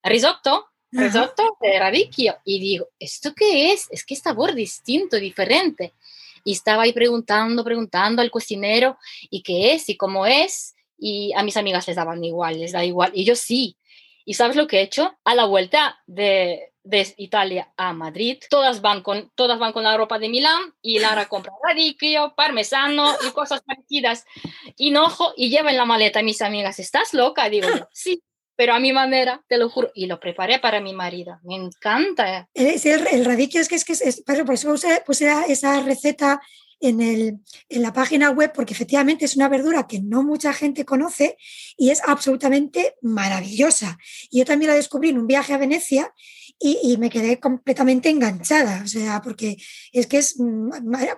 risotto, 0.04 0.68
risotto 0.92 1.56
de 1.62 1.80
radicchio. 1.80 2.36
Y 2.44 2.60
digo, 2.60 2.90
¿esto 3.00 3.34
qué 3.34 3.72
es? 3.72 3.88
Es 3.92 4.06
que 4.06 4.18
sabor 4.18 4.54
distinto, 4.54 5.16
diferente 5.16 5.94
y 6.48 6.54
estaba 6.54 6.84
ahí 6.84 6.94
preguntando, 6.94 7.62
preguntando 7.66 8.22
al 8.22 8.32
cocinero, 8.32 8.98
¿y 9.30 9.44
qué 9.44 9.74
es? 9.74 9.90
¿Y 9.90 9.98
cómo 9.98 10.26
es? 10.26 10.78
Y 10.98 11.34
a 11.36 11.44
mis 11.44 11.58
amigas 11.58 11.86
les 11.88 11.98
daban 11.98 12.24
igual, 12.24 12.58
les 12.58 12.72
da 12.72 12.86
igual. 12.86 13.12
Y 13.14 13.26
yo 13.26 13.36
sí. 13.36 13.78
¿Y 14.24 14.36
sabes 14.36 14.56
lo 14.56 14.66
que 14.66 14.78
he 14.78 14.82
hecho? 14.82 15.14
A 15.26 15.36
la 15.36 15.44
vuelta 15.44 16.00
de, 16.08 16.72
de 16.84 17.14
Italia 17.18 17.74
a 17.76 17.92
Madrid, 17.92 18.38
todas 18.50 18.80
van, 18.80 19.02
con, 19.04 19.30
todas 19.36 19.60
van 19.60 19.74
con 19.74 19.84
la 19.84 19.98
ropa 19.98 20.20
de 20.20 20.30
Milán 20.30 20.74
y 20.82 21.00
Lara 21.00 21.26
compra 21.30 21.52
radicchio, 21.68 22.34
parmesano 22.34 23.14
y 23.28 23.32
cosas 23.32 23.62
parecidas. 23.64 24.24
Hinojo 24.78 25.34
y 25.36 25.50
lleva 25.50 25.72
en 25.72 25.78
la 25.78 25.84
maleta 25.84 26.20
a 26.20 26.24
mis 26.24 26.42
amigas, 26.42 26.80
¿estás 26.80 27.14
loca? 27.14 27.50
Digo 27.50 27.68
sí, 27.92 28.24
pero 28.58 28.74
a 28.74 28.80
mi 28.80 28.92
manera, 28.92 29.44
te 29.48 29.58
lo 29.58 29.70
juro, 29.70 29.92
y 29.94 30.08
lo 30.08 30.20
preparé 30.20 30.60
para 30.60 30.82
mi 30.82 30.92
marido. 30.92 31.40
Me 31.44 31.56
encanta. 31.56 32.50
El, 32.56 32.68
el, 32.84 33.08
el 33.08 33.26
radicchio 33.26 33.62
es 33.62 33.70
que 33.70 33.76
es, 33.76 33.86
que 33.86 33.94
es, 33.94 34.24
por 34.26 34.54
eso 34.54 34.74
puse, 35.06 35.44
esa 35.48 35.80
receta 35.82 36.42
en, 36.80 37.00
el, 37.02 37.38
en 37.70 37.82
la 37.82 37.94
página 37.94 38.32
web 38.32 38.52
porque 38.54 38.74
efectivamente 38.74 39.26
es 39.26 39.36
una 39.36 39.48
verdura 39.48 39.88
que 39.88 40.00
no 40.02 40.24
mucha 40.24 40.54
gente 40.54 40.86
conoce 40.86 41.38
y 41.78 41.92
es 41.92 42.02
absolutamente 42.04 42.96
maravillosa. 43.02 44.00
Y 44.32 44.40
yo 44.40 44.46
también 44.46 44.72
la 44.72 44.76
descubrí 44.76 45.10
en 45.10 45.20
un 45.20 45.28
viaje 45.28 45.54
a 45.54 45.58
Venecia 45.58 46.12
y, 46.60 46.98
me 46.98 47.10
quedé 47.10 47.40
completamente 47.40 48.10
enganchada, 48.10 48.82
o 48.84 48.88
sea, 48.88 49.22
porque 49.22 49.58
es 49.92 50.08
que 50.08 50.18
es, 50.18 50.40
mm, 50.40 50.70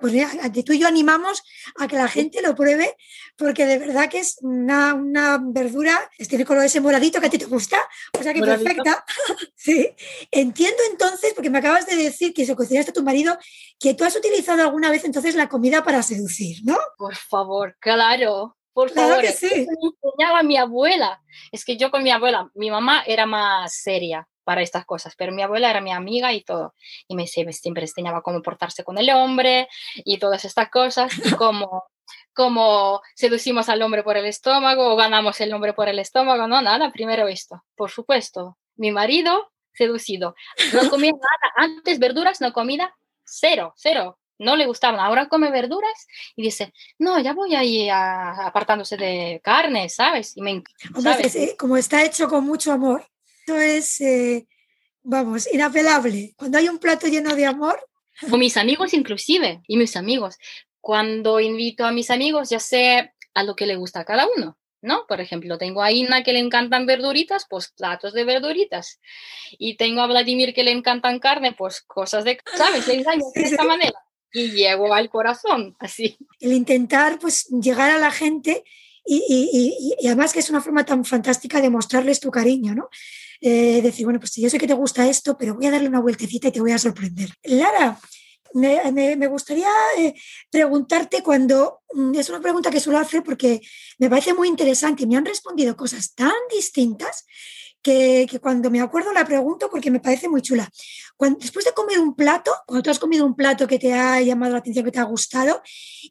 pues 0.01 0.13
mira, 0.13 0.31
tú 0.65 0.73
y 0.73 0.79
yo 0.79 0.87
animamos 0.87 1.41
a 1.77 1.87
que 1.87 1.95
la 1.95 2.09
gente 2.09 2.41
lo 2.41 2.55
pruebe, 2.55 2.95
porque 3.37 3.65
de 3.65 3.77
verdad 3.77 4.09
que 4.09 4.19
es 4.19 4.37
una, 4.41 4.93
una 4.93 5.39
verdura, 5.41 5.97
tiene 6.27 6.43
color 6.43 6.65
ese 6.65 6.81
moradito 6.81 7.21
que 7.21 7.27
a 7.27 7.29
ti 7.29 7.37
te 7.37 7.45
gusta, 7.45 7.77
o 8.19 8.21
sea 8.21 8.33
que 8.33 8.41
perfecta. 8.41 9.05
sí. 9.55 9.89
Entiendo 10.29 10.83
entonces, 10.91 11.33
porque 11.33 11.49
me 11.49 11.59
acabas 11.59 11.85
de 11.85 11.95
decir 11.95 12.33
que 12.33 12.45
se 12.45 12.55
cocinaste 12.55 12.91
a 12.91 12.93
tu 12.93 13.03
marido, 13.03 13.37
que 13.79 13.93
tú 13.93 14.03
has 14.03 14.15
utilizado 14.17 14.61
alguna 14.61 14.91
vez 14.91 15.05
entonces 15.05 15.35
la 15.35 15.47
comida 15.47 15.83
para 15.83 16.03
seducir, 16.03 16.57
¿no? 16.65 16.77
Por 16.97 17.15
favor, 17.15 17.77
claro. 17.79 18.57
Por 18.73 18.91
favor, 18.91 19.21
que 19.21 19.31
sí. 19.31 19.47
me 19.47 19.65
enseñaba 19.65 20.43
mi 20.43 20.55
abuela. 20.55 21.21
Es 21.51 21.65
que 21.65 21.75
yo 21.75 21.91
con 21.91 22.03
mi 22.03 22.11
abuela, 22.11 22.49
mi 22.53 22.69
mamá 22.69 23.03
era 23.05 23.25
más 23.25 23.73
seria 23.73 24.27
para 24.43 24.61
estas 24.61 24.85
cosas, 24.85 25.15
pero 25.15 25.31
mi 25.31 25.41
abuela 25.41 25.69
era 25.69 25.81
mi 25.81 25.91
amiga 25.91 26.33
y 26.33 26.41
todo, 26.41 26.73
y 27.07 27.15
me, 27.15 27.27
siempre 27.27 27.83
enseñaba 27.83 28.21
cómo 28.21 28.41
portarse 28.41 28.83
con 28.83 28.97
el 28.97 29.09
hombre 29.09 29.67
y 29.95 30.17
todas 30.17 30.45
estas 30.45 30.69
cosas, 30.69 31.11
y 31.25 31.31
cómo, 31.35 31.85
cómo 32.33 33.01
seducimos 33.15 33.69
al 33.69 33.81
hombre 33.81 34.03
por 34.03 34.17
el 34.17 34.25
estómago 34.25 34.93
o 34.93 34.95
ganamos 34.95 35.39
el 35.41 35.53
hombre 35.53 35.73
por 35.73 35.89
el 35.89 35.99
estómago, 35.99 36.47
no, 36.47 36.61
nada, 36.61 36.91
primero 36.91 37.27
esto, 37.27 37.63
por 37.75 37.91
supuesto, 37.91 38.57
mi 38.75 38.91
marido 38.91 39.51
seducido, 39.73 40.35
no 40.73 40.89
comía 40.89 41.11
nada, 41.11 41.53
antes 41.55 41.99
verduras, 41.99 42.41
no 42.41 42.53
comida, 42.53 42.95
cero, 43.23 43.73
cero, 43.77 44.19
no 44.39 44.55
le 44.55 44.65
gustaban. 44.65 44.99
Ahora 44.99 45.27
come 45.27 45.51
verduras 45.51 46.07
y 46.35 46.41
dice, 46.41 46.73
no, 46.97 47.19
ya 47.19 47.33
voy 47.33 47.55
ahí 47.55 47.89
apartándose 47.89 48.97
de 48.97 49.41
carne, 49.43 49.89
¿sabes? 49.89 50.35
Y 50.35 50.41
me, 50.41 50.63
¿sabes? 51.01 51.55
como 51.57 51.77
está 51.77 52.03
hecho 52.03 52.27
con 52.27 52.45
mucho 52.45 52.71
amor, 52.71 53.05
es, 53.57 54.01
eh, 54.01 54.47
vamos, 55.03 55.51
inapelable. 55.51 56.33
Cuando 56.35 56.57
hay 56.57 56.67
un 56.67 56.79
plato 56.79 57.07
lleno 57.07 57.35
de 57.35 57.45
amor. 57.45 57.79
O 58.31 58.37
mis 58.37 58.57
amigos 58.57 58.93
inclusive, 58.93 59.61
y 59.67 59.77
mis 59.77 59.95
amigos. 59.95 60.37
Cuando 60.81 61.39
invito 61.39 61.85
a 61.85 61.91
mis 61.91 62.09
amigos, 62.09 62.49
ya 62.49 62.59
sé 62.59 63.13
a 63.33 63.43
lo 63.43 63.55
que 63.55 63.65
le 63.65 63.77
gusta 63.77 64.01
a 64.01 64.05
cada 64.05 64.27
uno. 64.35 64.57
¿no? 64.81 65.05
Por 65.07 65.21
ejemplo, 65.21 65.57
tengo 65.57 65.81
a 65.81 65.91
Ina 65.91 66.23
que 66.23 66.33
le 66.33 66.39
encantan 66.39 66.85
verduritas, 66.85 67.45
pues 67.49 67.71
platos 67.75 68.13
de 68.13 68.23
verduritas. 68.23 68.99
Y 69.57 69.77
tengo 69.77 70.01
a 70.01 70.07
Vladimir 70.07 70.53
que 70.53 70.63
le 70.63 70.71
encantan 70.71 71.19
carne, 71.19 71.53
pues 71.53 71.81
cosas 71.81 72.23
de, 72.23 72.39
¿sabes? 72.55 72.87
Le 72.87 73.03
de 73.03 73.41
esta 73.41 73.63
manera. 73.63 73.99
Y 74.31 74.51
llego 74.51 74.93
al 74.93 75.09
corazón, 75.09 75.75
así. 75.79 76.17
El 76.39 76.53
intentar, 76.53 77.19
pues, 77.19 77.47
llegar 77.47 77.89
a 77.89 77.97
la 77.97 78.11
gente 78.11 78.63
y, 79.05 79.23
y, 79.27 79.95
y, 79.99 80.07
además 80.07 80.33
que 80.33 80.39
es 80.39 80.49
una 80.49 80.61
forma 80.61 80.85
tan 80.85 81.03
fantástica 81.03 81.61
de 81.61 81.69
mostrarles 81.71 82.19
tu 82.19 82.29
cariño, 82.29 82.75
¿no? 82.75 82.89
Eh, 83.41 83.81
decir, 83.81 84.05
bueno, 84.05 84.19
pues 84.19 84.35
yo 84.35 84.49
sé 84.49 84.57
que 84.57 84.67
te 84.67 84.73
gusta 84.73 85.07
esto, 85.07 85.37
pero 85.37 85.55
voy 85.55 85.67
a 85.67 85.71
darle 85.71 85.87
una 85.87 86.01
vueltecita 86.01 86.49
y 86.49 86.51
te 86.51 86.59
voy 86.59 86.71
a 86.71 86.77
sorprender. 86.77 87.29
Lara, 87.43 87.99
me, 88.53 89.27
gustaría 89.27 89.69
eh, 89.97 90.13
preguntarte 90.49 91.21
cuando, 91.23 91.81
mm, 91.93 92.15
es 92.15 92.29
una 92.29 92.41
pregunta 92.41 92.69
que 92.69 92.79
suelo 92.79 92.99
hacer 92.99 93.23
porque 93.23 93.61
me 93.97 94.09
parece 94.09 94.33
muy 94.33 94.47
interesante, 94.47 95.05
me 95.07 95.15
han 95.15 95.25
respondido 95.25 95.75
cosas 95.75 96.13
tan 96.13 96.33
distintas 96.53 97.25
que, 97.81 98.27
cuando 98.41 98.69
me 98.69 98.81
acuerdo 98.81 99.13
la 99.13 99.25
pregunto 99.25 99.69
porque 99.69 99.91
me 99.91 99.99
parece 99.99 100.27
muy 100.27 100.41
chula. 100.41 100.69
Después 101.39 101.65
de 101.65 101.73
comer 101.73 101.99
un 101.99 102.15
plato, 102.15 102.51
cuando 102.65 102.83
tú 102.83 102.89
has 102.89 102.99
comido 102.99 103.25
un 103.25 103.35
plato 103.35 103.67
que 103.67 103.79
te 103.79 103.93
ha 103.93 104.21
llamado 104.21 104.53
la 104.53 104.59
atención, 104.59 104.85
que 104.85 104.91
te 104.91 104.99
ha 104.99 105.03
gustado, 105.03 105.61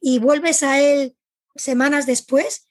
y 0.00 0.18
vuelves 0.18 0.62
a 0.62 0.80
él 0.80 1.14
semanas 1.54 2.06
después, 2.06 2.66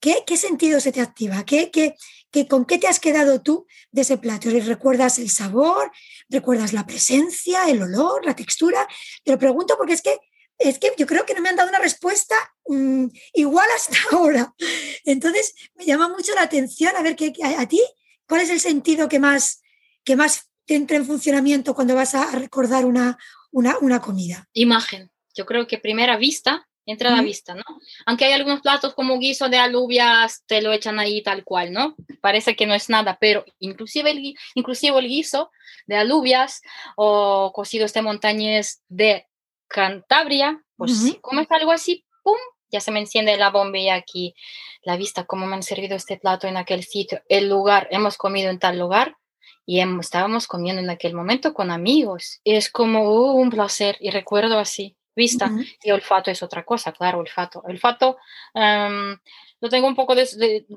¿qué, 0.00 0.24
qué 0.26 0.36
sentido 0.36 0.80
se 0.80 0.92
te 0.92 1.00
activa? 1.00 1.44
¿Qué, 1.44 1.70
qué, 1.70 1.94
¿Con 2.44 2.66
qué 2.66 2.78
te 2.78 2.86
has 2.86 3.00
quedado 3.00 3.40
tú 3.40 3.66
de 3.90 4.02
ese 4.02 4.18
plato? 4.18 4.50
¿Recuerdas 4.50 5.18
el 5.18 5.30
sabor? 5.30 5.90
¿Recuerdas 6.28 6.74
la 6.74 6.86
presencia, 6.86 7.68
el 7.68 7.82
olor, 7.82 8.26
la 8.26 8.36
textura? 8.36 8.86
Te 9.24 9.32
lo 9.32 9.38
pregunto 9.38 9.74
porque 9.78 9.94
es 9.94 10.02
que 10.02 10.18
es 10.58 10.78
que 10.78 10.92
yo 10.96 11.06
creo 11.06 11.26
que 11.26 11.34
no 11.34 11.42
me 11.42 11.48
han 11.48 11.56
dado 11.56 11.68
una 11.68 11.78
respuesta 11.78 12.34
mm, 12.66 13.06
igual 13.34 13.68
hasta 13.74 13.96
ahora. 14.12 14.54
Entonces, 15.04 15.54
me 15.74 15.84
llama 15.84 16.08
mucho 16.08 16.34
la 16.34 16.42
atención 16.42 16.94
a 16.96 17.02
ver 17.02 17.16
qué 17.16 17.32
a, 17.42 17.66
ti, 17.68 17.82
¿cuál 18.26 18.40
es 18.42 18.50
el 18.50 18.60
sentido 18.60 19.08
que 19.08 19.18
más, 19.18 19.62
que 20.04 20.16
más 20.16 20.50
te 20.64 20.74
entra 20.74 20.96
en 20.96 21.06
funcionamiento 21.06 21.74
cuando 21.74 21.94
vas 21.94 22.14
a 22.14 22.30
recordar 22.32 22.84
una, 22.84 23.18
una, 23.52 24.00
comida? 24.00 24.48
Imagen. 24.52 25.10
Yo 25.34 25.46
creo 25.46 25.66
que 25.66 25.78
primera 25.78 26.16
vista 26.16 26.66
entra 26.86 27.10
a 27.10 27.16
la 27.16 27.22
vista, 27.22 27.54
¿no? 27.54 27.64
Aunque 28.06 28.24
hay 28.24 28.32
algunos 28.32 28.60
platos 28.60 28.94
como 28.94 29.18
guiso 29.18 29.48
de 29.48 29.58
alubias, 29.58 30.44
te 30.46 30.62
lo 30.62 30.72
echan 30.72 30.98
ahí 30.98 31.22
tal 31.22 31.44
cual, 31.44 31.72
¿no? 31.72 31.96
Parece 32.20 32.54
que 32.54 32.66
no 32.66 32.74
es 32.74 32.88
nada, 32.88 33.18
pero 33.20 33.44
inclusive 33.58 34.10
el, 34.12 34.34
inclusive 34.54 34.98
el 34.98 35.08
guiso 35.08 35.50
de 35.86 35.96
alubias 35.96 36.62
o 36.96 37.52
cocidos 37.52 37.92
de 37.92 38.02
montañés 38.02 38.82
de 38.88 39.26
Cantabria, 39.68 40.62
pues 40.76 40.96
si 40.96 41.14
comes 41.16 41.50
algo 41.50 41.72
así, 41.72 42.04
¡pum! 42.22 42.38
Ya 42.70 42.80
se 42.80 42.90
me 42.90 43.00
enciende 43.00 43.36
la 43.36 43.50
bombilla 43.50 43.94
aquí, 43.94 44.34
la 44.82 44.96
vista, 44.96 45.24
cómo 45.24 45.46
me 45.46 45.54
han 45.54 45.62
servido 45.62 45.96
este 45.96 46.16
plato 46.16 46.46
en 46.46 46.56
aquel 46.56 46.84
sitio, 46.84 47.20
el 47.28 47.48
lugar, 47.48 47.88
hemos 47.90 48.16
comido 48.16 48.50
en 48.50 48.58
tal 48.58 48.78
lugar 48.78 49.16
y 49.64 49.80
estábamos 49.80 50.46
comiendo 50.46 50.80
en 50.80 50.90
aquel 50.90 51.14
momento 51.14 51.52
con 51.52 51.72
amigos. 51.72 52.40
Y 52.44 52.54
es 52.54 52.70
como 52.70 53.10
uh, 53.10 53.32
un 53.32 53.50
placer 53.50 53.96
y 54.00 54.10
recuerdo 54.10 54.58
así, 54.58 54.96
vista. 55.16 55.50
Y 55.82 55.90
olfato 55.90 56.30
es 56.30 56.42
otra 56.42 56.64
cosa, 56.64 56.92
claro, 56.92 57.18
olfato. 57.18 57.60
Olfato 57.64 58.18
em, 58.54 59.18
lo 59.60 59.68
tengo 59.68 59.88
un 59.88 59.96
poco, 59.96 60.14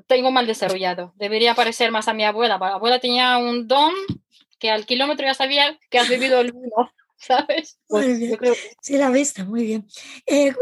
tengo 0.06 0.30
mal 0.32 0.46
desarrollado. 0.46 1.12
Debería 1.16 1.54
parecer 1.54 1.92
más 1.92 2.08
a 2.08 2.14
mi 2.14 2.24
abuela. 2.24 2.58
Mi 2.58 2.66
abuela 2.66 2.98
tenía 2.98 3.38
un 3.38 3.68
don 3.68 3.92
que 4.58 4.70
al 4.70 4.86
kilómetro 4.86 5.26
ya 5.26 5.34
sabía 5.34 5.78
que 5.90 5.98
has 5.98 6.08
bebido 6.08 6.40
el 6.40 6.52
vino. 6.52 6.92
¿sabes? 7.20 7.78
Pues 7.86 8.18
sí, 8.80 8.96
la 8.96 9.10
vista, 9.10 9.44
muy 9.44 9.64
bien. 9.64 9.86
Eh, 10.26 10.54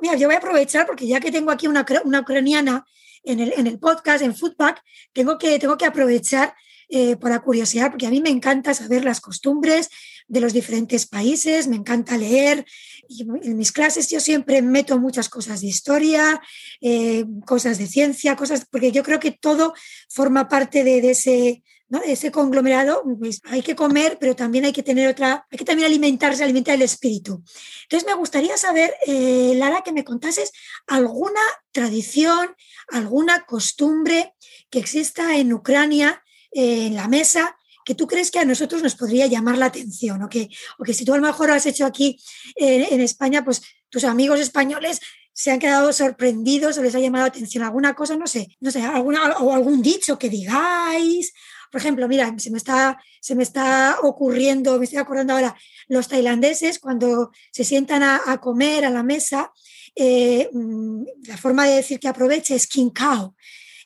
mira, 0.00 0.16
yo 0.16 0.26
voy 0.26 0.34
a 0.34 0.38
aprovechar 0.38 0.84
porque 0.84 1.06
ya 1.06 1.20
que 1.20 1.30
tengo 1.30 1.52
aquí 1.52 1.68
una, 1.68 1.86
una 2.04 2.20
ucraniana 2.20 2.84
en 3.22 3.38
el, 3.38 3.52
en 3.56 3.68
el 3.68 3.78
podcast, 3.78 4.22
en 4.22 4.34
Foodpack, 4.34 4.82
tengo 5.12 5.38
que, 5.38 5.58
tengo 5.60 5.78
que 5.78 5.86
aprovechar 5.86 6.54
eh, 6.88 7.16
para 7.16 7.38
curiosidad, 7.40 7.90
porque 7.90 8.06
a 8.06 8.10
mí 8.10 8.20
me 8.20 8.30
encanta 8.30 8.74
saber 8.74 9.04
las 9.04 9.20
costumbres 9.20 9.88
de 10.30 10.40
los 10.40 10.52
diferentes 10.52 11.06
países, 11.06 11.66
me 11.66 11.74
encanta 11.74 12.16
leer. 12.16 12.64
Y 13.08 13.22
en 13.22 13.56
mis 13.56 13.72
clases 13.72 14.08
yo 14.08 14.20
siempre 14.20 14.62
meto 14.62 14.96
muchas 14.98 15.28
cosas 15.28 15.60
de 15.60 15.66
historia, 15.66 16.40
eh, 16.80 17.24
cosas 17.44 17.78
de 17.78 17.88
ciencia, 17.88 18.36
cosas, 18.36 18.64
porque 18.70 18.92
yo 18.92 19.02
creo 19.02 19.18
que 19.18 19.32
todo 19.32 19.74
forma 20.08 20.48
parte 20.48 20.84
de, 20.84 21.10
ese, 21.10 21.64
ese 22.04 22.30
conglomerado, 22.30 23.02
pues, 23.18 23.40
hay 23.42 23.62
que 23.62 23.74
comer, 23.74 24.18
pero 24.20 24.36
también 24.36 24.64
hay 24.64 24.72
que 24.72 24.84
tener 24.84 25.08
otra, 25.08 25.44
hay 25.50 25.58
que 25.58 25.64
también 25.64 25.86
alimentarse, 25.86 26.44
alimentar 26.44 26.76
el 26.76 26.82
espíritu. 26.82 27.42
Entonces 27.82 28.06
me 28.06 28.14
gustaría 28.14 28.56
saber, 28.56 28.94
eh, 29.08 29.54
Lara, 29.56 29.82
que 29.82 29.92
me 29.92 30.04
contases 30.04 30.52
alguna 30.86 31.42
tradición, 31.72 32.54
alguna 32.86 33.46
costumbre 33.46 34.32
que 34.70 34.78
exista 34.78 35.36
en 35.36 35.52
Ucrania, 35.52 36.22
eh, 36.52 36.86
en 36.86 36.94
la 36.94 37.08
mesa, 37.08 37.56
que 37.84 37.94
tú 37.94 38.06
crees 38.06 38.30
que 38.30 38.38
a 38.38 38.44
nosotros 38.44 38.82
nos 38.82 38.94
podría 38.94 39.26
llamar 39.26 39.58
la 39.58 39.66
atención, 39.66 40.22
o 40.22 40.28
que, 40.28 40.48
o 40.78 40.84
que 40.84 40.94
si 40.94 41.04
tú 41.04 41.12
a 41.14 41.16
lo 41.16 41.26
mejor 41.26 41.50
has 41.50 41.66
hecho 41.66 41.86
aquí 41.86 42.18
en 42.56 43.00
España, 43.00 43.44
pues 43.44 43.62
tus 43.88 44.04
amigos 44.04 44.40
españoles 44.40 45.00
se 45.32 45.50
han 45.50 45.58
quedado 45.58 45.92
sorprendidos 45.92 46.76
o 46.76 46.82
les 46.82 46.94
ha 46.94 47.00
llamado 47.00 47.24
la 47.24 47.28
atención 47.28 47.64
alguna 47.64 47.94
cosa, 47.94 48.16
no 48.16 48.26
sé, 48.26 48.56
no 48.60 48.70
sé, 48.70 48.82
alguna, 48.82 49.38
o 49.38 49.54
algún 49.54 49.80
dicho 49.80 50.18
que 50.18 50.28
digáis, 50.28 51.32
por 51.70 51.80
ejemplo, 51.80 52.08
mira, 52.08 52.34
se 52.38 52.50
me 52.50 52.58
está, 52.58 53.00
se 53.20 53.34
me 53.34 53.42
está 53.42 53.98
ocurriendo, 54.02 54.78
me 54.78 54.84
estoy 54.84 54.98
acordando 54.98 55.34
ahora, 55.34 55.56
los 55.88 56.08
tailandeses 56.08 56.78
cuando 56.78 57.30
se 57.52 57.64
sientan 57.64 58.02
a, 58.02 58.38
comer 58.38 58.84
a 58.84 58.90
la 58.90 59.02
mesa, 59.02 59.52
eh, 59.94 60.50
mm, 60.52 61.04
la 61.28 61.36
forma 61.36 61.66
de 61.66 61.76
decir 61.76 62.00
que 62.00 62.08
aproveche 62.08 62.54
es 62.54 62.66
king 62.66 62.90
kao. 62.90 63.34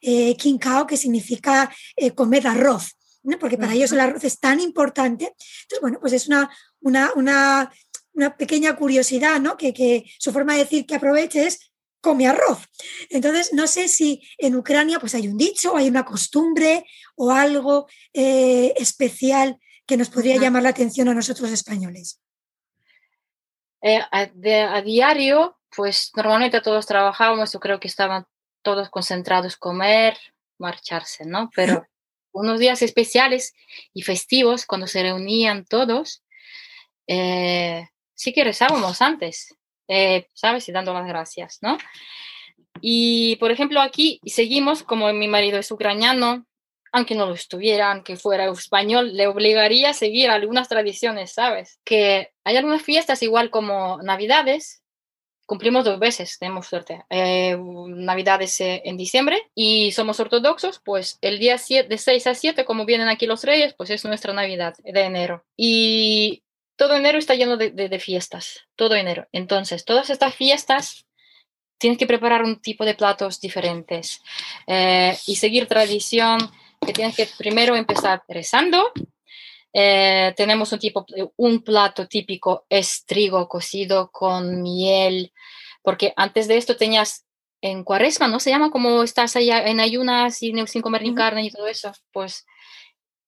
Eh, 0.01 0.35
king 0.37 0.59
kao 0.59 0.87
que 0.87 0.97
significa 0.97 1.71
eh, 1.97 2.11
comer 2.13 2.47
arroz, 2.47 2.97
porque 3.41 3.59
para 3.59 3.75
ellos 3.75 3.93
el 3.93 4.01
arroz 4.01 4.25
es 4.25 4.39
tan 4.39 4.61
importante. 4.61 5.25
Entonces, 5.63 5.81
bueno, 5.81 5.99
pues 6.01 6.13
es 6.13 6.29
una, 6.29 6.51
una, 6.81 7.13
una, 7.15 7.73
una 8.13 8.37
pequeña 8.37 8.77
curiosidad, 8.77 9.41
¿no? 9.41 9.57
Que, 9.57 9.73
que, 9.73 10.05
su 10.19 10.33
forma 10.33 10.55
de 10.55 10.61
decir 10.61 10.87
que 10.87 10.95
aproveche 10.95 11.47
es 11.47 11.73
come 12.01 12.29
arroz. 12.29 12.69
Entonces, 13.09 13.53
no 13.55 13.67
sé 13.67 13.89
si 13.89 14.23
en 14.37 14.55
Ucrania 14.55 15.01
pues 15.01 15.15
hay 15.15 15.27
un 15.27 15.39
dicho, 15.39 15.75
hay 15.75 15.89
una 15.89 16.05
costumbre 16.05 16.85
o 17.17 17.31
algo 17.33 17.89
eh, 18.13 18.75
especial 18.77 19.59
que 19.87 19.97
nos 19.97 20.11
podría 20.11 20.37
llamar 20.37 20.63
la 20.63 20.69
atención 20.69 21.09
a 21.09 21.15
nosotros 21.15 21.51
españoles. 21.51 22.21
Eh, 23.81 24.01
a, 24.11 24.83
diario, 24.83 25.59
pues 25.75 26.11
normalmente 26.15 26.61
todos 26.61 26.87
trabajábamos, 26.87 27.53
yo 27.53 27.61
creo 27.61 27.81
que 27.81 27.89
estaban 27.89 28.27
todos 28.63 28.89
concentrados 28.91 29.57
comer, 29.57 30.17
marcharse, 30.59 31.27
¿no? 31.27 31.51
Pero 31.55 31.87
unos 32.35 32.61
días 32.61 32.83
especiales 32.83 33.55
y 33.95 34.03
festivos, 34.03 34.67
cuando 34.67 34.87
se 34.87 35.03
reunían 35.03 35.65
todos, 35.65 36.23
eh, 37.07 37.89
sí 38.15 38.35
que 38.35 38.45
rezábamos 38.45 39.01
antes. 39.01 39.57
Eh, 39.89 40.29
¿sabes? 40.33 40.69
Y 40.69 40.73
dando 40.73 40.95
las 40.95 41.07
gracias, 41.07 41.59
¿no? 41.61 41.77
Y, 42.81 43.37
por 43.37 43.51
ejemplo, 43.51 43.81
aquí 43.81 44.21
seguimos, 44.25 44.83
como 44.83 45.13
mi 45.13 45.29
marido 45.29 45.59
es 45.59 45.71
ucraniano, 45.71 46.47
aunque 46.93 47.15
no 47.15 47.27
lo 47.27 47.35
estuviera, 47.35 47.93
aunque 47.93 48.17
fuera 48.17 48.51
español, 48.51 49.17
le 49.17 49.27
obligaría 49.27 49.91
a 49.91 49.95
seguir 49.95 50.31
algunas 50.31 50.69
tradiciones, 50.69 51.33
¿sabes? 51.33 51.81
Que 51.85 52.31
hay 52.45 52.57
algunas 52.57 52.83
fiestas, 52.83 53.23
igual 53.23 53.51
como 53.51 53.99
Navidades, 54.03 54.84
cumplimos 55.47 55.85
dos 55.85 55.99
veces, 55.99 56.39
tenemos 56.39 56.67
suerte. 56.67 57.05
Eh, 57.11 57.57
Navidades 57.59 58.61
eh, 58.61 58.83
en 58.85 58.97
diciembre 58.97 59.51
y 59.55 59.93
somos 59.93 60.21
ortodoxos, 60.21 60.81
pues 60.85 61.19
el 61.21 61.39
día 61.39 61.57
de 61.89 61.99
6 61.99 62.27
a 62.27 62.35
7, 62.35 62.65
como 62.65 62.85
vienen 62.85 63.09
aquí 63.09 63.27
los 63.27 63.45
reyes, 63.45 63.75
pues 63.75 63.91
es 63.91 64.05
nuestra 64.05 64.33
Navidad 64.33 64.75
de 64.83 65.01
enero. 65.01 65.45
Y 65.57 66.43
todo 66.77 66.95
enero 66.95 67.19
está 67.19 67.35
lleno 67.35 67.57
de, 67.57 67.99
fiestas, 67.99 68.67
todo 68.77 68.95
enero. 68.95 69.27
Entonces, 69.33 69.85
todas 69.85 70.11
estas 70.11 70.35
fiestas 70.35 71.07
tienes 71.79 71.99
que 71.99 72.07
preparar 72.07 72.43
un 72.43 72.61
tipo 72.61 72.85
de 72.85 72.95
platos 72.95 73.41
diferentes 73.41 74.23
eh, 74.67 75.17
y 75.27 75.37
seguir 75.37 75.67
tradición 75.67 76.39
que 76.85 76.93
tienes 76.93 77.17
que 77.17 77.29
primero 77.39 77.77
empezar 77.77 78.23
rezando. 78.29 78.93
Eh, 79.77 80.33
tenemos 80.37 80.73
un 80.73 80.79
tipo, 80.79 81.05
un 81.37 81.63
plato 81.63 82.07
típico 82.07 82.65
es 82.69 83.05
trigo 83.05 83.49
cocido 83.49 84.11
con 84.13 84.63
miel, 84.63 85.33
porque 85.83 86.15
antes 86.17 86.49
de 86.49 86.57
esto 86.57 86.77
tenías 86.77 87.27
en 87.61 87.83
cuaresma, 87.83 88.29
¿no? 88.29 88.39
Se 88.41 88.51
llama 88.51 88.71
como 88.71 89.03
estás 89.03 89.37
allá 89.37 89.67
en 89.67 89.81
ayunas 89.81 90.43
y 90.43 90.55
sin 90.67 90.81
comer 90.81 91.03
ni 91.03 91.15
carne 91.15 91.45
y 91.45 91.51
todo 91.51 91.67
eso. 91.67 91.93
Pues 92.13 92.47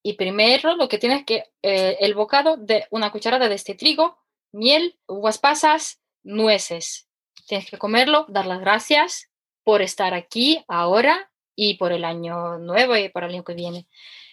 y 0.07 0.13
primero 0.13 0.77
lo 0.77 0.87
que 0.87 0.99
tienes 0.99 1.25
que, 1.25 1.43
eh, 1.63 1.97
el 1.99 2.13
bocado 2.13 2.55
de 2.55 2.85
una 2.91 3.11
cucharada 3.11 3.49
de 3.49 3.55
este 3.55 3.75
trigo, 3.75 4.17
miel, 4.53 4.97
uvas 5.05 5.37
pasas, 5.37 6.01
nueces. 6.23 7.09
Tienes 7.45 7.69
que 7.69 7.77
comerlo, 7.77 8.25
dar 8.29 8.45
las 8.45 8.61
gracias 8.61 9.29
por 9.65 9.81
estar 9.81 10.13
aquí 10.13 10.63
ahora 10.69 11.29
y 11.57 11.73
por 11.73 11.91
el 11.91 12.05
año 12.05 12.57
nuevo 12.57 12.95
y 12.95 13.09
por 13.09 13.25
el 13.25 13.31
año 13.31 13.43
que 13.43 13.53
viene. 13.53 13.85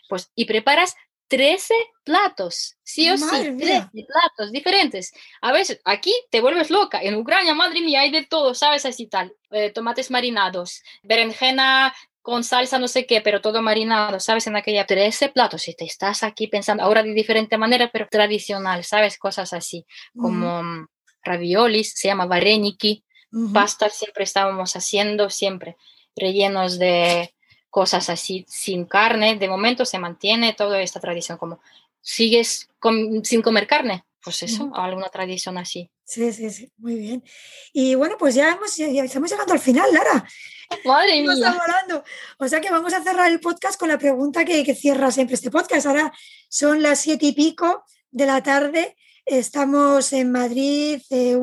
Pues, 0.09 0.31
y 0.37 0.45
preparas 0.45 0.95
13 1.37 1.75
platos, 2.05 2.77
sí 2.85 3.11
o 3.11 3.19
sí, 3.19 3.27
13 3.27 3.89
platos 4.07 4.53
diferentes. 4.53 5.13
A 5.41 5.53
veces 5.53 5.81
aquí 5.85 6.15
te 6.31 6.41
vuelves 6.41 6.71
loca. 6.71 7.03
En 7.03 7.17
Ucrania, 7.17 7.55
madre 7.55 7.81
mía, 7.81 8.03
hay 8.03 8.13
de 8.13 8.25
todo, 8.25 8.55
¿sabes? 8.55 8.87
Así 8.87 9.07
tal. 9.07 9.35
Eh, 9.51 9.71
tomates 9.71 10.11
marinados, 10.13 10.83
berenjena 11.03 11.93
con 12.23 12.43
salsa 12.43 12.79
no 12.79 12.89
sé 12.89 13.05
qué, 13.05 13.21
pero 13.21 13.43
todo 13.43 13.61
marinado, 13.61 14.19
¿sabes? 14.21 14.47
En 14.47 14.57
aquella 14.57 14.87
13 14.87 15.29
platos, 15.31 15.63
si 15.63 15.75
te 15.75 15.85
estás 15.85 16.23
aquí 16.23 16.47
pensando 16.47 16.83
ahora 16.83 17.03
de 17.03 17.13
diferente 17.13 17.59
manera, 17.59 17.91
pero 17.93 18.09
tradicional, 18.09 18.83
¿sabes? 18.85 19.19
Cosas 19.19 19.53
así, 19.53 19.85
como 20.17 20.63
mm, 20.63 20.87
raviolis, 21.23 21.93
se 21.95 22.09
llama 22.09 22.25
vareniki, 22.25 23.05
pasta 23.53 23.91
siempre 23.91 24.25
estábamos 24.25 24.75
haciendo, 24.75 25.29
siempre 25.29 25.77
rellenos 26.17 26.79
de 26.79 27.34
cosas 27.75 28.09
así, 28.09 28.47
sin 28.49 28.85
carne, 28.85 29.35
de 29.35 29.49
momento 29.49 29.85
se 29.85 29.99
mantiene 29.99 30.53
toda 30.53 30.81
esta 30.81 31.01
tradición, 31.01 31.39
como 31.39 31.59
sigues 32.01 32.69
sin 33.25 33.43
comer 33.43 33.67
carne, 33.67 34.05
pues 34.23 34.45
eso, 34.45 34.71
alguna 34.77 35.09
tradición 35.09 35.59
así. 35.59 35.91
Sí, 36.05 36.33
sí, 36.33 36.51
sí, 36.51 36.71
muy 36.77 36.95
bien. 36.95 37.25
Y 37.73 37.97
bueno, 37.97 38.15
pues 38.17 38.37
ya, 38.37 38.53
hemos, 38.53 38.77
ya 38.77 39.03
estamos 39.03 39.29
llegando 39.29 39.55
al 39.55 39.59
final, 39.59 39.93
Lara. 39.93 40.25
Madre 40.85 41.21
mía. 41.21 41.59
O 42.39 42.47
sea 42.47 42.61
que 42.61 42.71
vamos 42.71 42.95
a 42.95 43.03
cerrar 43.03 43.29
el 43.33 43.41
podcast 43.41 43.77
con 43.77 43.89
la 43.89 43.99
pregunta 43.99 44.45
que, 44.45 44.73
cierra 44.77 45.11
siempre 45.11 45.35
este 45.35 45.51
podcast. 45.51 45.87
Ahora 45.87 46.13
son 46.49 46.81
las 46.81 47.01
siete 47.01 47.27
y 47.27 47.33
pico 47.33 47.83
de 48.13 48.27
la 48.27 48.41
tarde 48.41 48.97
Estamos 49.27 50.13
en 50.13 50.31
Madrid 50.31 51.01
eh, 51.09 51.39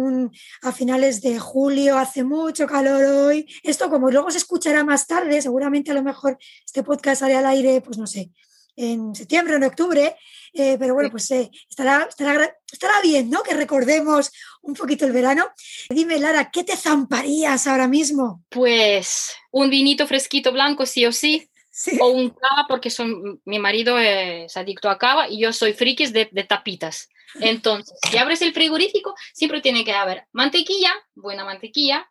a 0.62 0.72
finales 0.72 1.20
de 1.22 1.40
julio, 1.40 1.98
hace 1.98 2.24
mucho 2.24 2.68
calor 2.68 3.04
hoy. 3.04 3.48
Esto 3.64 3.90
como 3.90 4.12
luego 4.12 4.30
se 4.30 4.38
escuchará 4.38 4.84
más 4.84 5.08
tarde, 5.08 5.42
seguramente 5.42 5.90
a 5.90 5.96
lo 5.96 6.04
mejor 6.04 6.38
este 6.64 6.84
podcast 6.84 7.22
sale 7.22 7.36
al 7.36 7.46
aire, 7.48 7.82
pues 7.82 7.98
no 7.98 8.06
sé, 8.06 8.30
en 8.76 9.16
septiembre 9.16 9.56
o 9.56 9.58
en 9.58 9.64
octubre, 9.64 10.16
eh, 10.54 10.78
pero 10.78 10.94
bueno, 10.94 11.10
pues 11.10 11.32
eh, 11.32 11.50
estará, 11.68 12.06
estará, 12.08 12.56
estará, 12.72 13.02
bien, 13.02 13.32
¿no? 13.32 13.42
Que 13.42 13.56
recordemos 13.56 14.32
un 14.62 14.76
poquito 14.76 15.08
el 15.08 15.12
verano. 15.12 15.50
Dime, 15.90 16.20
Lara, 16.20 16.52
¿qué 16.52 16.64
te 16.64 16.78
zamparías 16.78 17.66
ahora 17.66 17.88
mismo? 17.88 18.44
Pues 18.50 19.34
un 19.50 19.72
vinito 19.72 20.06
fresquito 20.06 20.52
blanco, 20.52 20.86
sí 20.86 21.06
o 21.08 21.12
sí. 21.12 21.51
O 22.00 22.10
un 22.10 22.30
cava, 22.30 22.66
porque 22.68 22.90
son, 22.90 23.42
mi 23.46 23.60
marido 23.60 23.98
es 23.98 24.56
adicto 24.58 24.90
a 24.90 24.98
cava 24.98 25.30
y 25.30 25.40
yo 25.40 25.54
soy 25.54 25.74
frikis 25.74 26.14
de, 26.14 26.30
de 26.32 26.44
tapitas. 26.44 27.10
Entonces, 27.36 27.98
si 28.10 28.18
abres 28.18 28.42
el 28.42 28.54
frigorífico, 28.54 29.16
siempre 29.34 29.62
tiene 29.62 29.86
que 29.86 29.94
haber 29.94 30.28
mantequilla, 30.32 30.94
buena 31.16 31.46
mantequilla, 31.46 32.10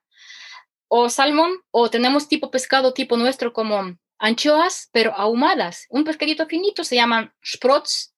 o 0.88 1.08
salmón, 1.08 1.52
o 1.70 1.90
tenemos 1.90 2.28
tipo 2.28 2.50
pescado 2.50 2.92
tipo 2.92 3.16
nuestro 3.16 3.52
como 3.52 3.96
anchoas, 4.18 4.88
pero 4.92 5.14
ahumadas. 5.16 5.86
Un 5.88 6.04
pescadito 6.04 6.46
finito 6.46 6.84
se 6.84 6.96
llaman 6.96 7.32
sprots. 7.44 8.14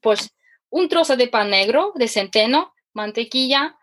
Pues 0.00 0.30
un 0.70 0.88
trozo 0.88 1.16
de 1.16 1.28
pan 1.28 1.50
negro, 1.50 1.92
de 1.94 2.08
centeno, 2.08 2.74
mantequilla, 2.92 3.76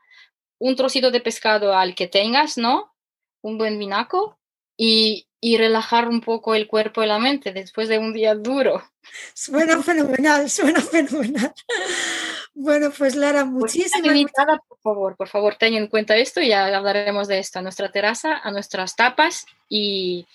un 0.58 0.76
trocito 0.76 1.12
de 1.12 1.22
pescado 1.22 1.74
al 1.74 1.96
que 1.96 2.08
tengas, 2.08 2.58
¿no? 2.58 2.94
Un 3.42 3.58
buen 3.58 3.80
vinaco 3.80 4.40
y, 4.76 5.29
y 5.42 5.58
relajar 5.58 6.08
un 6.08 6.22
poco 6.22 6.54
el 6.54 6.68
cuerpo 6.68 7.04
y 7.04 7.08
la 7.08 7.20
mente 7.20 7.54
después 7.54 7.88
de 7.88 7.98
un 7.98 8.14
día 8.14 8.36
duro. 8.36 8.84
Suena 9.34 9.82
fenomenal, 9.82 10.50
suena 10.50 10.82
fenomenal. 10.82 11.54
Bueno, 12.54 12.92
pues 12.96 13.16
Lara, 13.16 13.44
pues 13.44 13.54
muchísimas 13.54 14.02
gracias. 14.02 14.60
Por 14.68 14.80
favor, 14.82 15.16
por 15.16 15.28
favor, 15.30 15.56
ten 15.56 15.76
en 15.76 15.88
cuenta 15.88 16.18
esto 16.18 16.42
y 16.42 16.50
ya 16.50 16.66
hablaremos 16.76 17.28
de 17.28 17.40
esto 17.40 17.60
a 17.60 17.62
nuestra 17.62 17.92
terraza, 17.92 18.38
a 18.38 18.52
nuestras 18.52 18.96
tapas 18.96 19.46
y, 19.70 20.28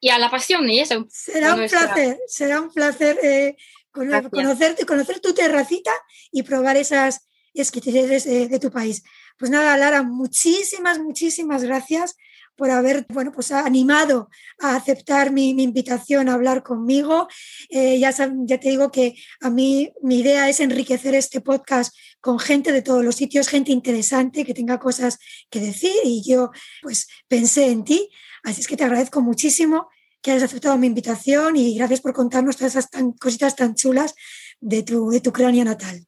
y 0.00 0.08
a 0.08 0.18
la 0.18 0.30
pasión 0.30 0.68
y 0.70 0.80
eso. 0.80 1.06
Será 1.10 1.54
un 1.54 1.66
placer, 1.66 2.18
será 2.26 2.60
un 2.62 2.72
placer 2.72 3.18
eh, 3.22 3.56
conocerte, 3.90 4.86
conocer 4.86 5.20
tu 5.20 5.34
terracita 5.34 5.92
y 6.32 6.42
probar 6.42 6.76
esas 6.76 7.28
exquisiteces 7.52 8.24
de, 8.24 8.48
de 8.48 8.58
tu 8.58 8.70
país. 8.70 9.02
Pues 9.36 9.50
nada, 9.50 9.76
Lara, 9.76 10.02
muchísimas, 10.02 10.98
muchísimas 10.98 11.64
gracias 11.64 12.16
por 12.58 12.72
haber 12.72 13.06
bueno, 13.08 13.30
pues, 13.32 13.52
animado 13.52 14.28
a 14.58 14.74
aceptar 14.74 15.30
mi, 15.30 15.50
invitación 15.50 16.28
a 16.28 16.34
hablar 16.34 16.64
conmigo. 16.64 17.28
Eh, 17.70 18.00
ya, 18.00 18.10
ya 18.10 18.58
te 18.58 18.68
digo 18.68 18.90
que 18.90 19.14
a 19.40 19.48
mí 19.48 19.92
mi 20.02 20.18
idea 20.18 20.48
es 20.48 20.58
enriquecer 20.58 21.14
este 21.14 21.40
podcast 21.40 21.96
con 22.20 22.40
gente 22.40 22.72
de 22.72 22.82
todos 22.82 23.04
los 23.04 23.14
sitios, 23.14 23.48
gente 23.48 23.70
interesante 23.70 24.44
que 24.44 24.54
tenga 24.54 24.80
cosas 24.80 25.18
que 25.48 25.60
decir 25.60 25.94
y 26.04 26.28
yo 26.28 26.50
pues 26.82 27.06
pensé 27.28 27.70
en 27.70 27.84
ti. 27.84 28.10
Así 28.42 28.60
es 28.60 28.66
que 28.66 28.76
te 28.76 28.84
agradezco 28.84 29.20
muchísimo 29.20 29.88
que 30.20 30.32
hayas 30.32 30.42
aceptado 30.42 30.76
mi 30.76 30.88
invitación 30.88 31.56
y 31.56 31.76
gracias 31.78 32.00
por 32.00 32.12
contarnos 32.12 32.56
todas 32.56 32.74
esas 32.74 32.90
cositas 33.20 33.54
tan 33.54 33.76
chulas 33.76 34.14
de 34.60 34.82
tu, 34.82 35.10
de 35.10 35.20
tu 35.20 35.30
Ucrania 35.30 35.64
natal. 35.64 36.04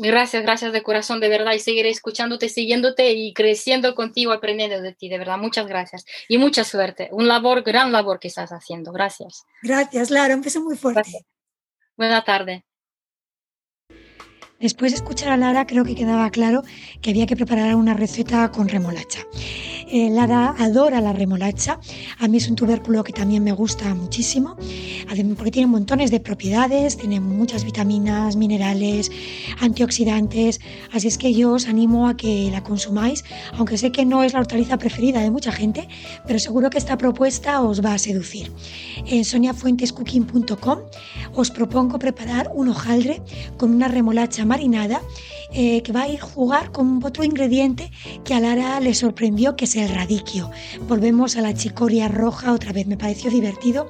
Gracias, 0.00 0.44
gracias 0.44 0.72
de 0.72 0.84
corazón, 0.84 1.18
de 1.18 1.28
verdad, 1.28 1.54
y 1.54 1.58
seguiré 1.58 1.88
escuchándote, 1.88 2.48
siguiéndote 2.48 3.12
y 3.14 3.34
creciendo 3.34 3.96
contigo, 3.96 4.30
aprendiendo 4.30 4.80
de 4.80 4.92
ti, 4.92 5.08
de 5.08 5.18
verdad, 5.18 5.38
muchas 5.38 5.66
gracias 5.66 6.04
y 6.28 6.38
mucha 6.38 6.62
suerte. 6.62 7.08
Un 7.10 7.26
labor, 7.26 7.64
gran 7.64 7.90
labor 7.90 8.20
que 8.20 8.28
estás 8.28 8.50
haciendo. 8.50 8.92
Gracias. 8.92 9.44
Gracias, 9.60 10.10
Lara, 10.10 10.36
beso 10.36 10.62
muy 10.62 10.76
fuerte. 10.76 11.26
Buena 11.96 12.22
tarde. 12.22 12.64
Después 14.60 14.90
de 14.90 14.96
escuchar 14.96 15.28
a 15.28 15.36
Lara, 15.36 15.68
creo 15.68 15.84
que 15.84 15.94
quedaba 15.94 16.28
claro 16.30 16.64
que 17.00 17.10
había 17.10 17.26
que 17.26 17.36
preparar 17.36 17.76
una 17.76 17.94
receta 17.94 18.50
con 18.50 18.68
remolacha. 18.68 19.20
Eh, 19.90 20.10
Lara 20.10 20.54
adora 20.58 21.00
la 21.00 21.12
remolacha. 21.12 21.78
A 22.18 22.26
mí 22.26 22.38
es 22.38 22.48
un 22.50 22.56
tubérculo 22.56 23.04
que 23.04 23.12
también 23.12 23.44
me 23.44 23.52
gusta 23.52 23.94
muchísimo, 23.94 24.56
porque 25.36 25.52
tiene 25.52 25.68
montones 25.68 26.10
de 26.10 26.18
propiedades, 26.18 26.96
tiene 26.96 27.20
muchas 27.20 27.64
vitaminas, 27.64 28.34
minerales, 28.34 29.12
antioxidantes. 29.60 30.60
Así 30.92 31.06
es 31.06 31.18
que 31.18 31.32
yo 31.32 31.52
os 31.52 31.68
animo 31.68 32.08
a 32.08 32.16
que 32.16 32.50
la 32.50 32.64
consumáis, 32.64 33.24
aunque 33.56 33.78
sé 33.78 33.92
que 33.92 34.04
no 34.04 34.24
es 34.24 34.34
la 34.34 34.40
hortaliza 34.40 34.76
preferida 34.76 35.20
de 35.20 35.30
mucha 35.30 35.52
gente, 35.52 35.88
pero 36.26 36.40
seguro 36.40 36.68
que 36.68 36.78
esta 36.78 36.98
propuesta 36.98 37.62
os 37.62 37.82
va 37.82 37.94
a 37.94 37.98
seducir. 37.98 38.52
En 39.06 39.24
soniafuentescooking.com 39.24 40.78
os 41.34 41.50
propongo 41.50 41.98
preparar 41.98 42.50
un 42.52 42.68
hojaldre 42.68 43.22
con 43.56 43.72
una 43.72 43.88
remolacha 43.88 44.44
marinada 44.48 45.02
eh, 45.52 45.82
que 45.82 45.92
va 45.92 46.02
a 46.02 46.08
ir 46.08 46.20
jugar 46.20 46.72
con 46.72 47.02
otro 47.04 47.24
ingrediente 47.24 47.90
que 48.24 48.34
a 48.34 48.40
Lara 48.40 48.80
le 48.80 48.92
sorprendió, 48.94 49.56
que 49.56 49.64
es 49.64 49.76
el 49.76 49.88
radiquio. 49.88 50.50
Volvemos 50.88 51.36
a 51.36 51.40
la 51.40 51.54
chicoria 51.54 52.08
roja 52.08 52.52
otra 52.52 52.72
vez. 52.72 52.86
Me 52.86 52.96
pareció 52.96 53.30
divertido 53.30 53.88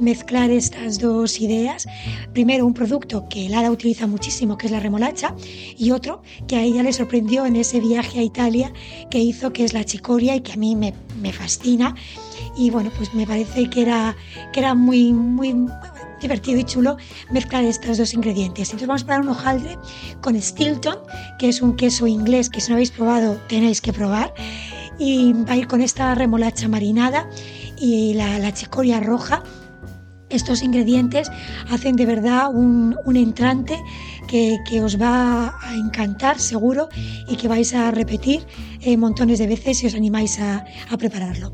mezclar 0.00 0.50
estas 0.50 0.98
dos 0.98 1.40
ideas. 1.40 1.86
Primero, 2.32 2.66
un 2.66 2.74
producto 2.74 3.26
que 3.28 3.48
Lara 3.48 3.70
utiliza 3.70 4.06
muchísimo, 4.06 4.58
que 4.58 4.66
es 4.66 4.72
la 4.72 4.80
remolacha, 4.80 5.34
y 5.76 5.92
otro 5.92 6.22
que 6.46 6.56
a 6.56 6.62
ella 6.62 6.82
le 6.82 6.92
sorprendió 6.92 7.46
en 7.46 7.56
ese 7.56 7.80
viaje 7.80 8.18
a 8.18 8.22
Italia 8.22 8.72
que 9.10 9.18
hizo, 9.18 9.52
que 9.52 9.64
es 9.64 9.72
la 9.72 9.84
chicoria 9.84 10.34
y 10.36 10.40
que 10.40 10.52
a 10.52 10.56
mí 10.56 10.76
me, 10.76 10.92
me 11.20 11.32
fascina. 11.32 11.94
Y 12.56 12.70
bueno, 12.70 12.90
pues 12.96 13.14
me 13.14 13.26
parece 13.26 13.70
que 13.70 13.82
era, 13.82 14.16
que 14.52 14.60
era 14.60 14.74
muy, 14.74 15.12
muy, 15.12 15.54
divertido 16.20 16.58
y 16.58 16.64
chulo 16.64 16.96
mezclar 17.30 17.64
estos 17.64 17.98
dos 17.98 18.14
ingredientes. 18.14 18.68
Entonces 18.68 18.88
vamos 18.88 19.02
a 19.02 19.06
preparar 19.06 19.22
un 19.22 19.30
hojaldre 19.30 19.78
con 20.20 20.40
Stilton, 20.40 20.98
que 21.38 21.48
es 21.48 21.62
un 21.62 21.76
queso 21.76 22.06
inglés 22.06 22.50
que 22.50 22.60
si 22.60 22.70
no 22.70 22.76
habéis 22.76 22.90
probado 22.90 23.40
tenéis 23.48 23.80
que 23.80 23.92
probar. 23.92 24.34
Y 24.98 25.32
va 25.32 25.52
a 25.52 25.56
ir 25.56 25.68
con 25.68 25.80
esta 25.80 26.14
remolacha 26.14 26.68
marinada 26.68 27.28
y 27.78 28.14
la, 28.14 28.38
la 28.38 28.52
chicoria 28.52 29.00
roja. 29.00 29.42
Estos 30.28 30.62
ingredientes 30.62 31.30
hacen 31.70 31.96
de 31.96 32.04
verdad 32.04 32.50
un 32.52 33.16
entrante 33.16 33.78
que, 34.28 34.80
os 34.80 35.00
va 35.00 35.58
a 35.60 35.74
encantar 35.74 36.38
seguro 36.38 36.88
y 37.26 37.34
que 37.36 37.48
vais 37.48 37.74
a 37.74 37.90
repetir 37.90 38.46
eh, 38.82 38.96
montones 38.96 39.38
de 39.40 39.48
veces 39.48 39.78
si 39.78 39.86
os 39.86 39.94
animáis 39.94 40.38
a, 40.38 40.64
prepararlo. 40.98 41.52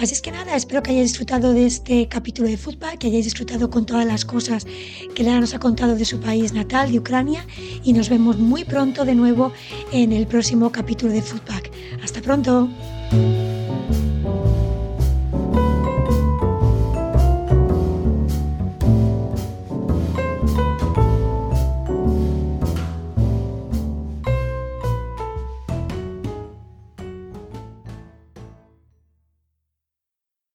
Así 0.00 0.12
es 0.14 0.20
que 0.20 0.32
nada, 0.32 0.56
espero 0.56 0.82
que 0.82 0.90
hayáis 0.90 1.10
disfrutado 1.10 1.52
de 1.52 1.66
este 1.66 2.08
capítulo 2.08 2.48
de 2.48 2.56
fútbol, 2.56 2.98
que 2.98 3.06
hayáis 3.06 3.24
disfrutado 3.24 3.70
con 3.70 3.86
todas 3.86 4.04
las 4.04 4.24
cosas 4.24 4.66
que 5.14 5.22
Lara 5.22 5.40
nos 5.40 5.54
ha 5.54 5.58
contado 5.58 5.94
de 5.94 6.04
su 6.04 6.18
país 6.20 6.52
natal, 6.52 6.90
de 6.90 6.98
Ucrania, 6.98 7.46
y 7.84 7.92
nos 7.92 8.08
vemos 8.08 8.38
muy 8.38 8.64
pronto 8.64 9.04
de 9.04 9.14
nuevo 9.14 9.52
en 9.92 10.12
el 10.12 10.26
próximo 10.26 10.72
capítulo 10.72 11.12
de 11.12 11.22
Footback. 11.22 11.70
Hasta 12.02 12.20
pronto. 12.20 12.68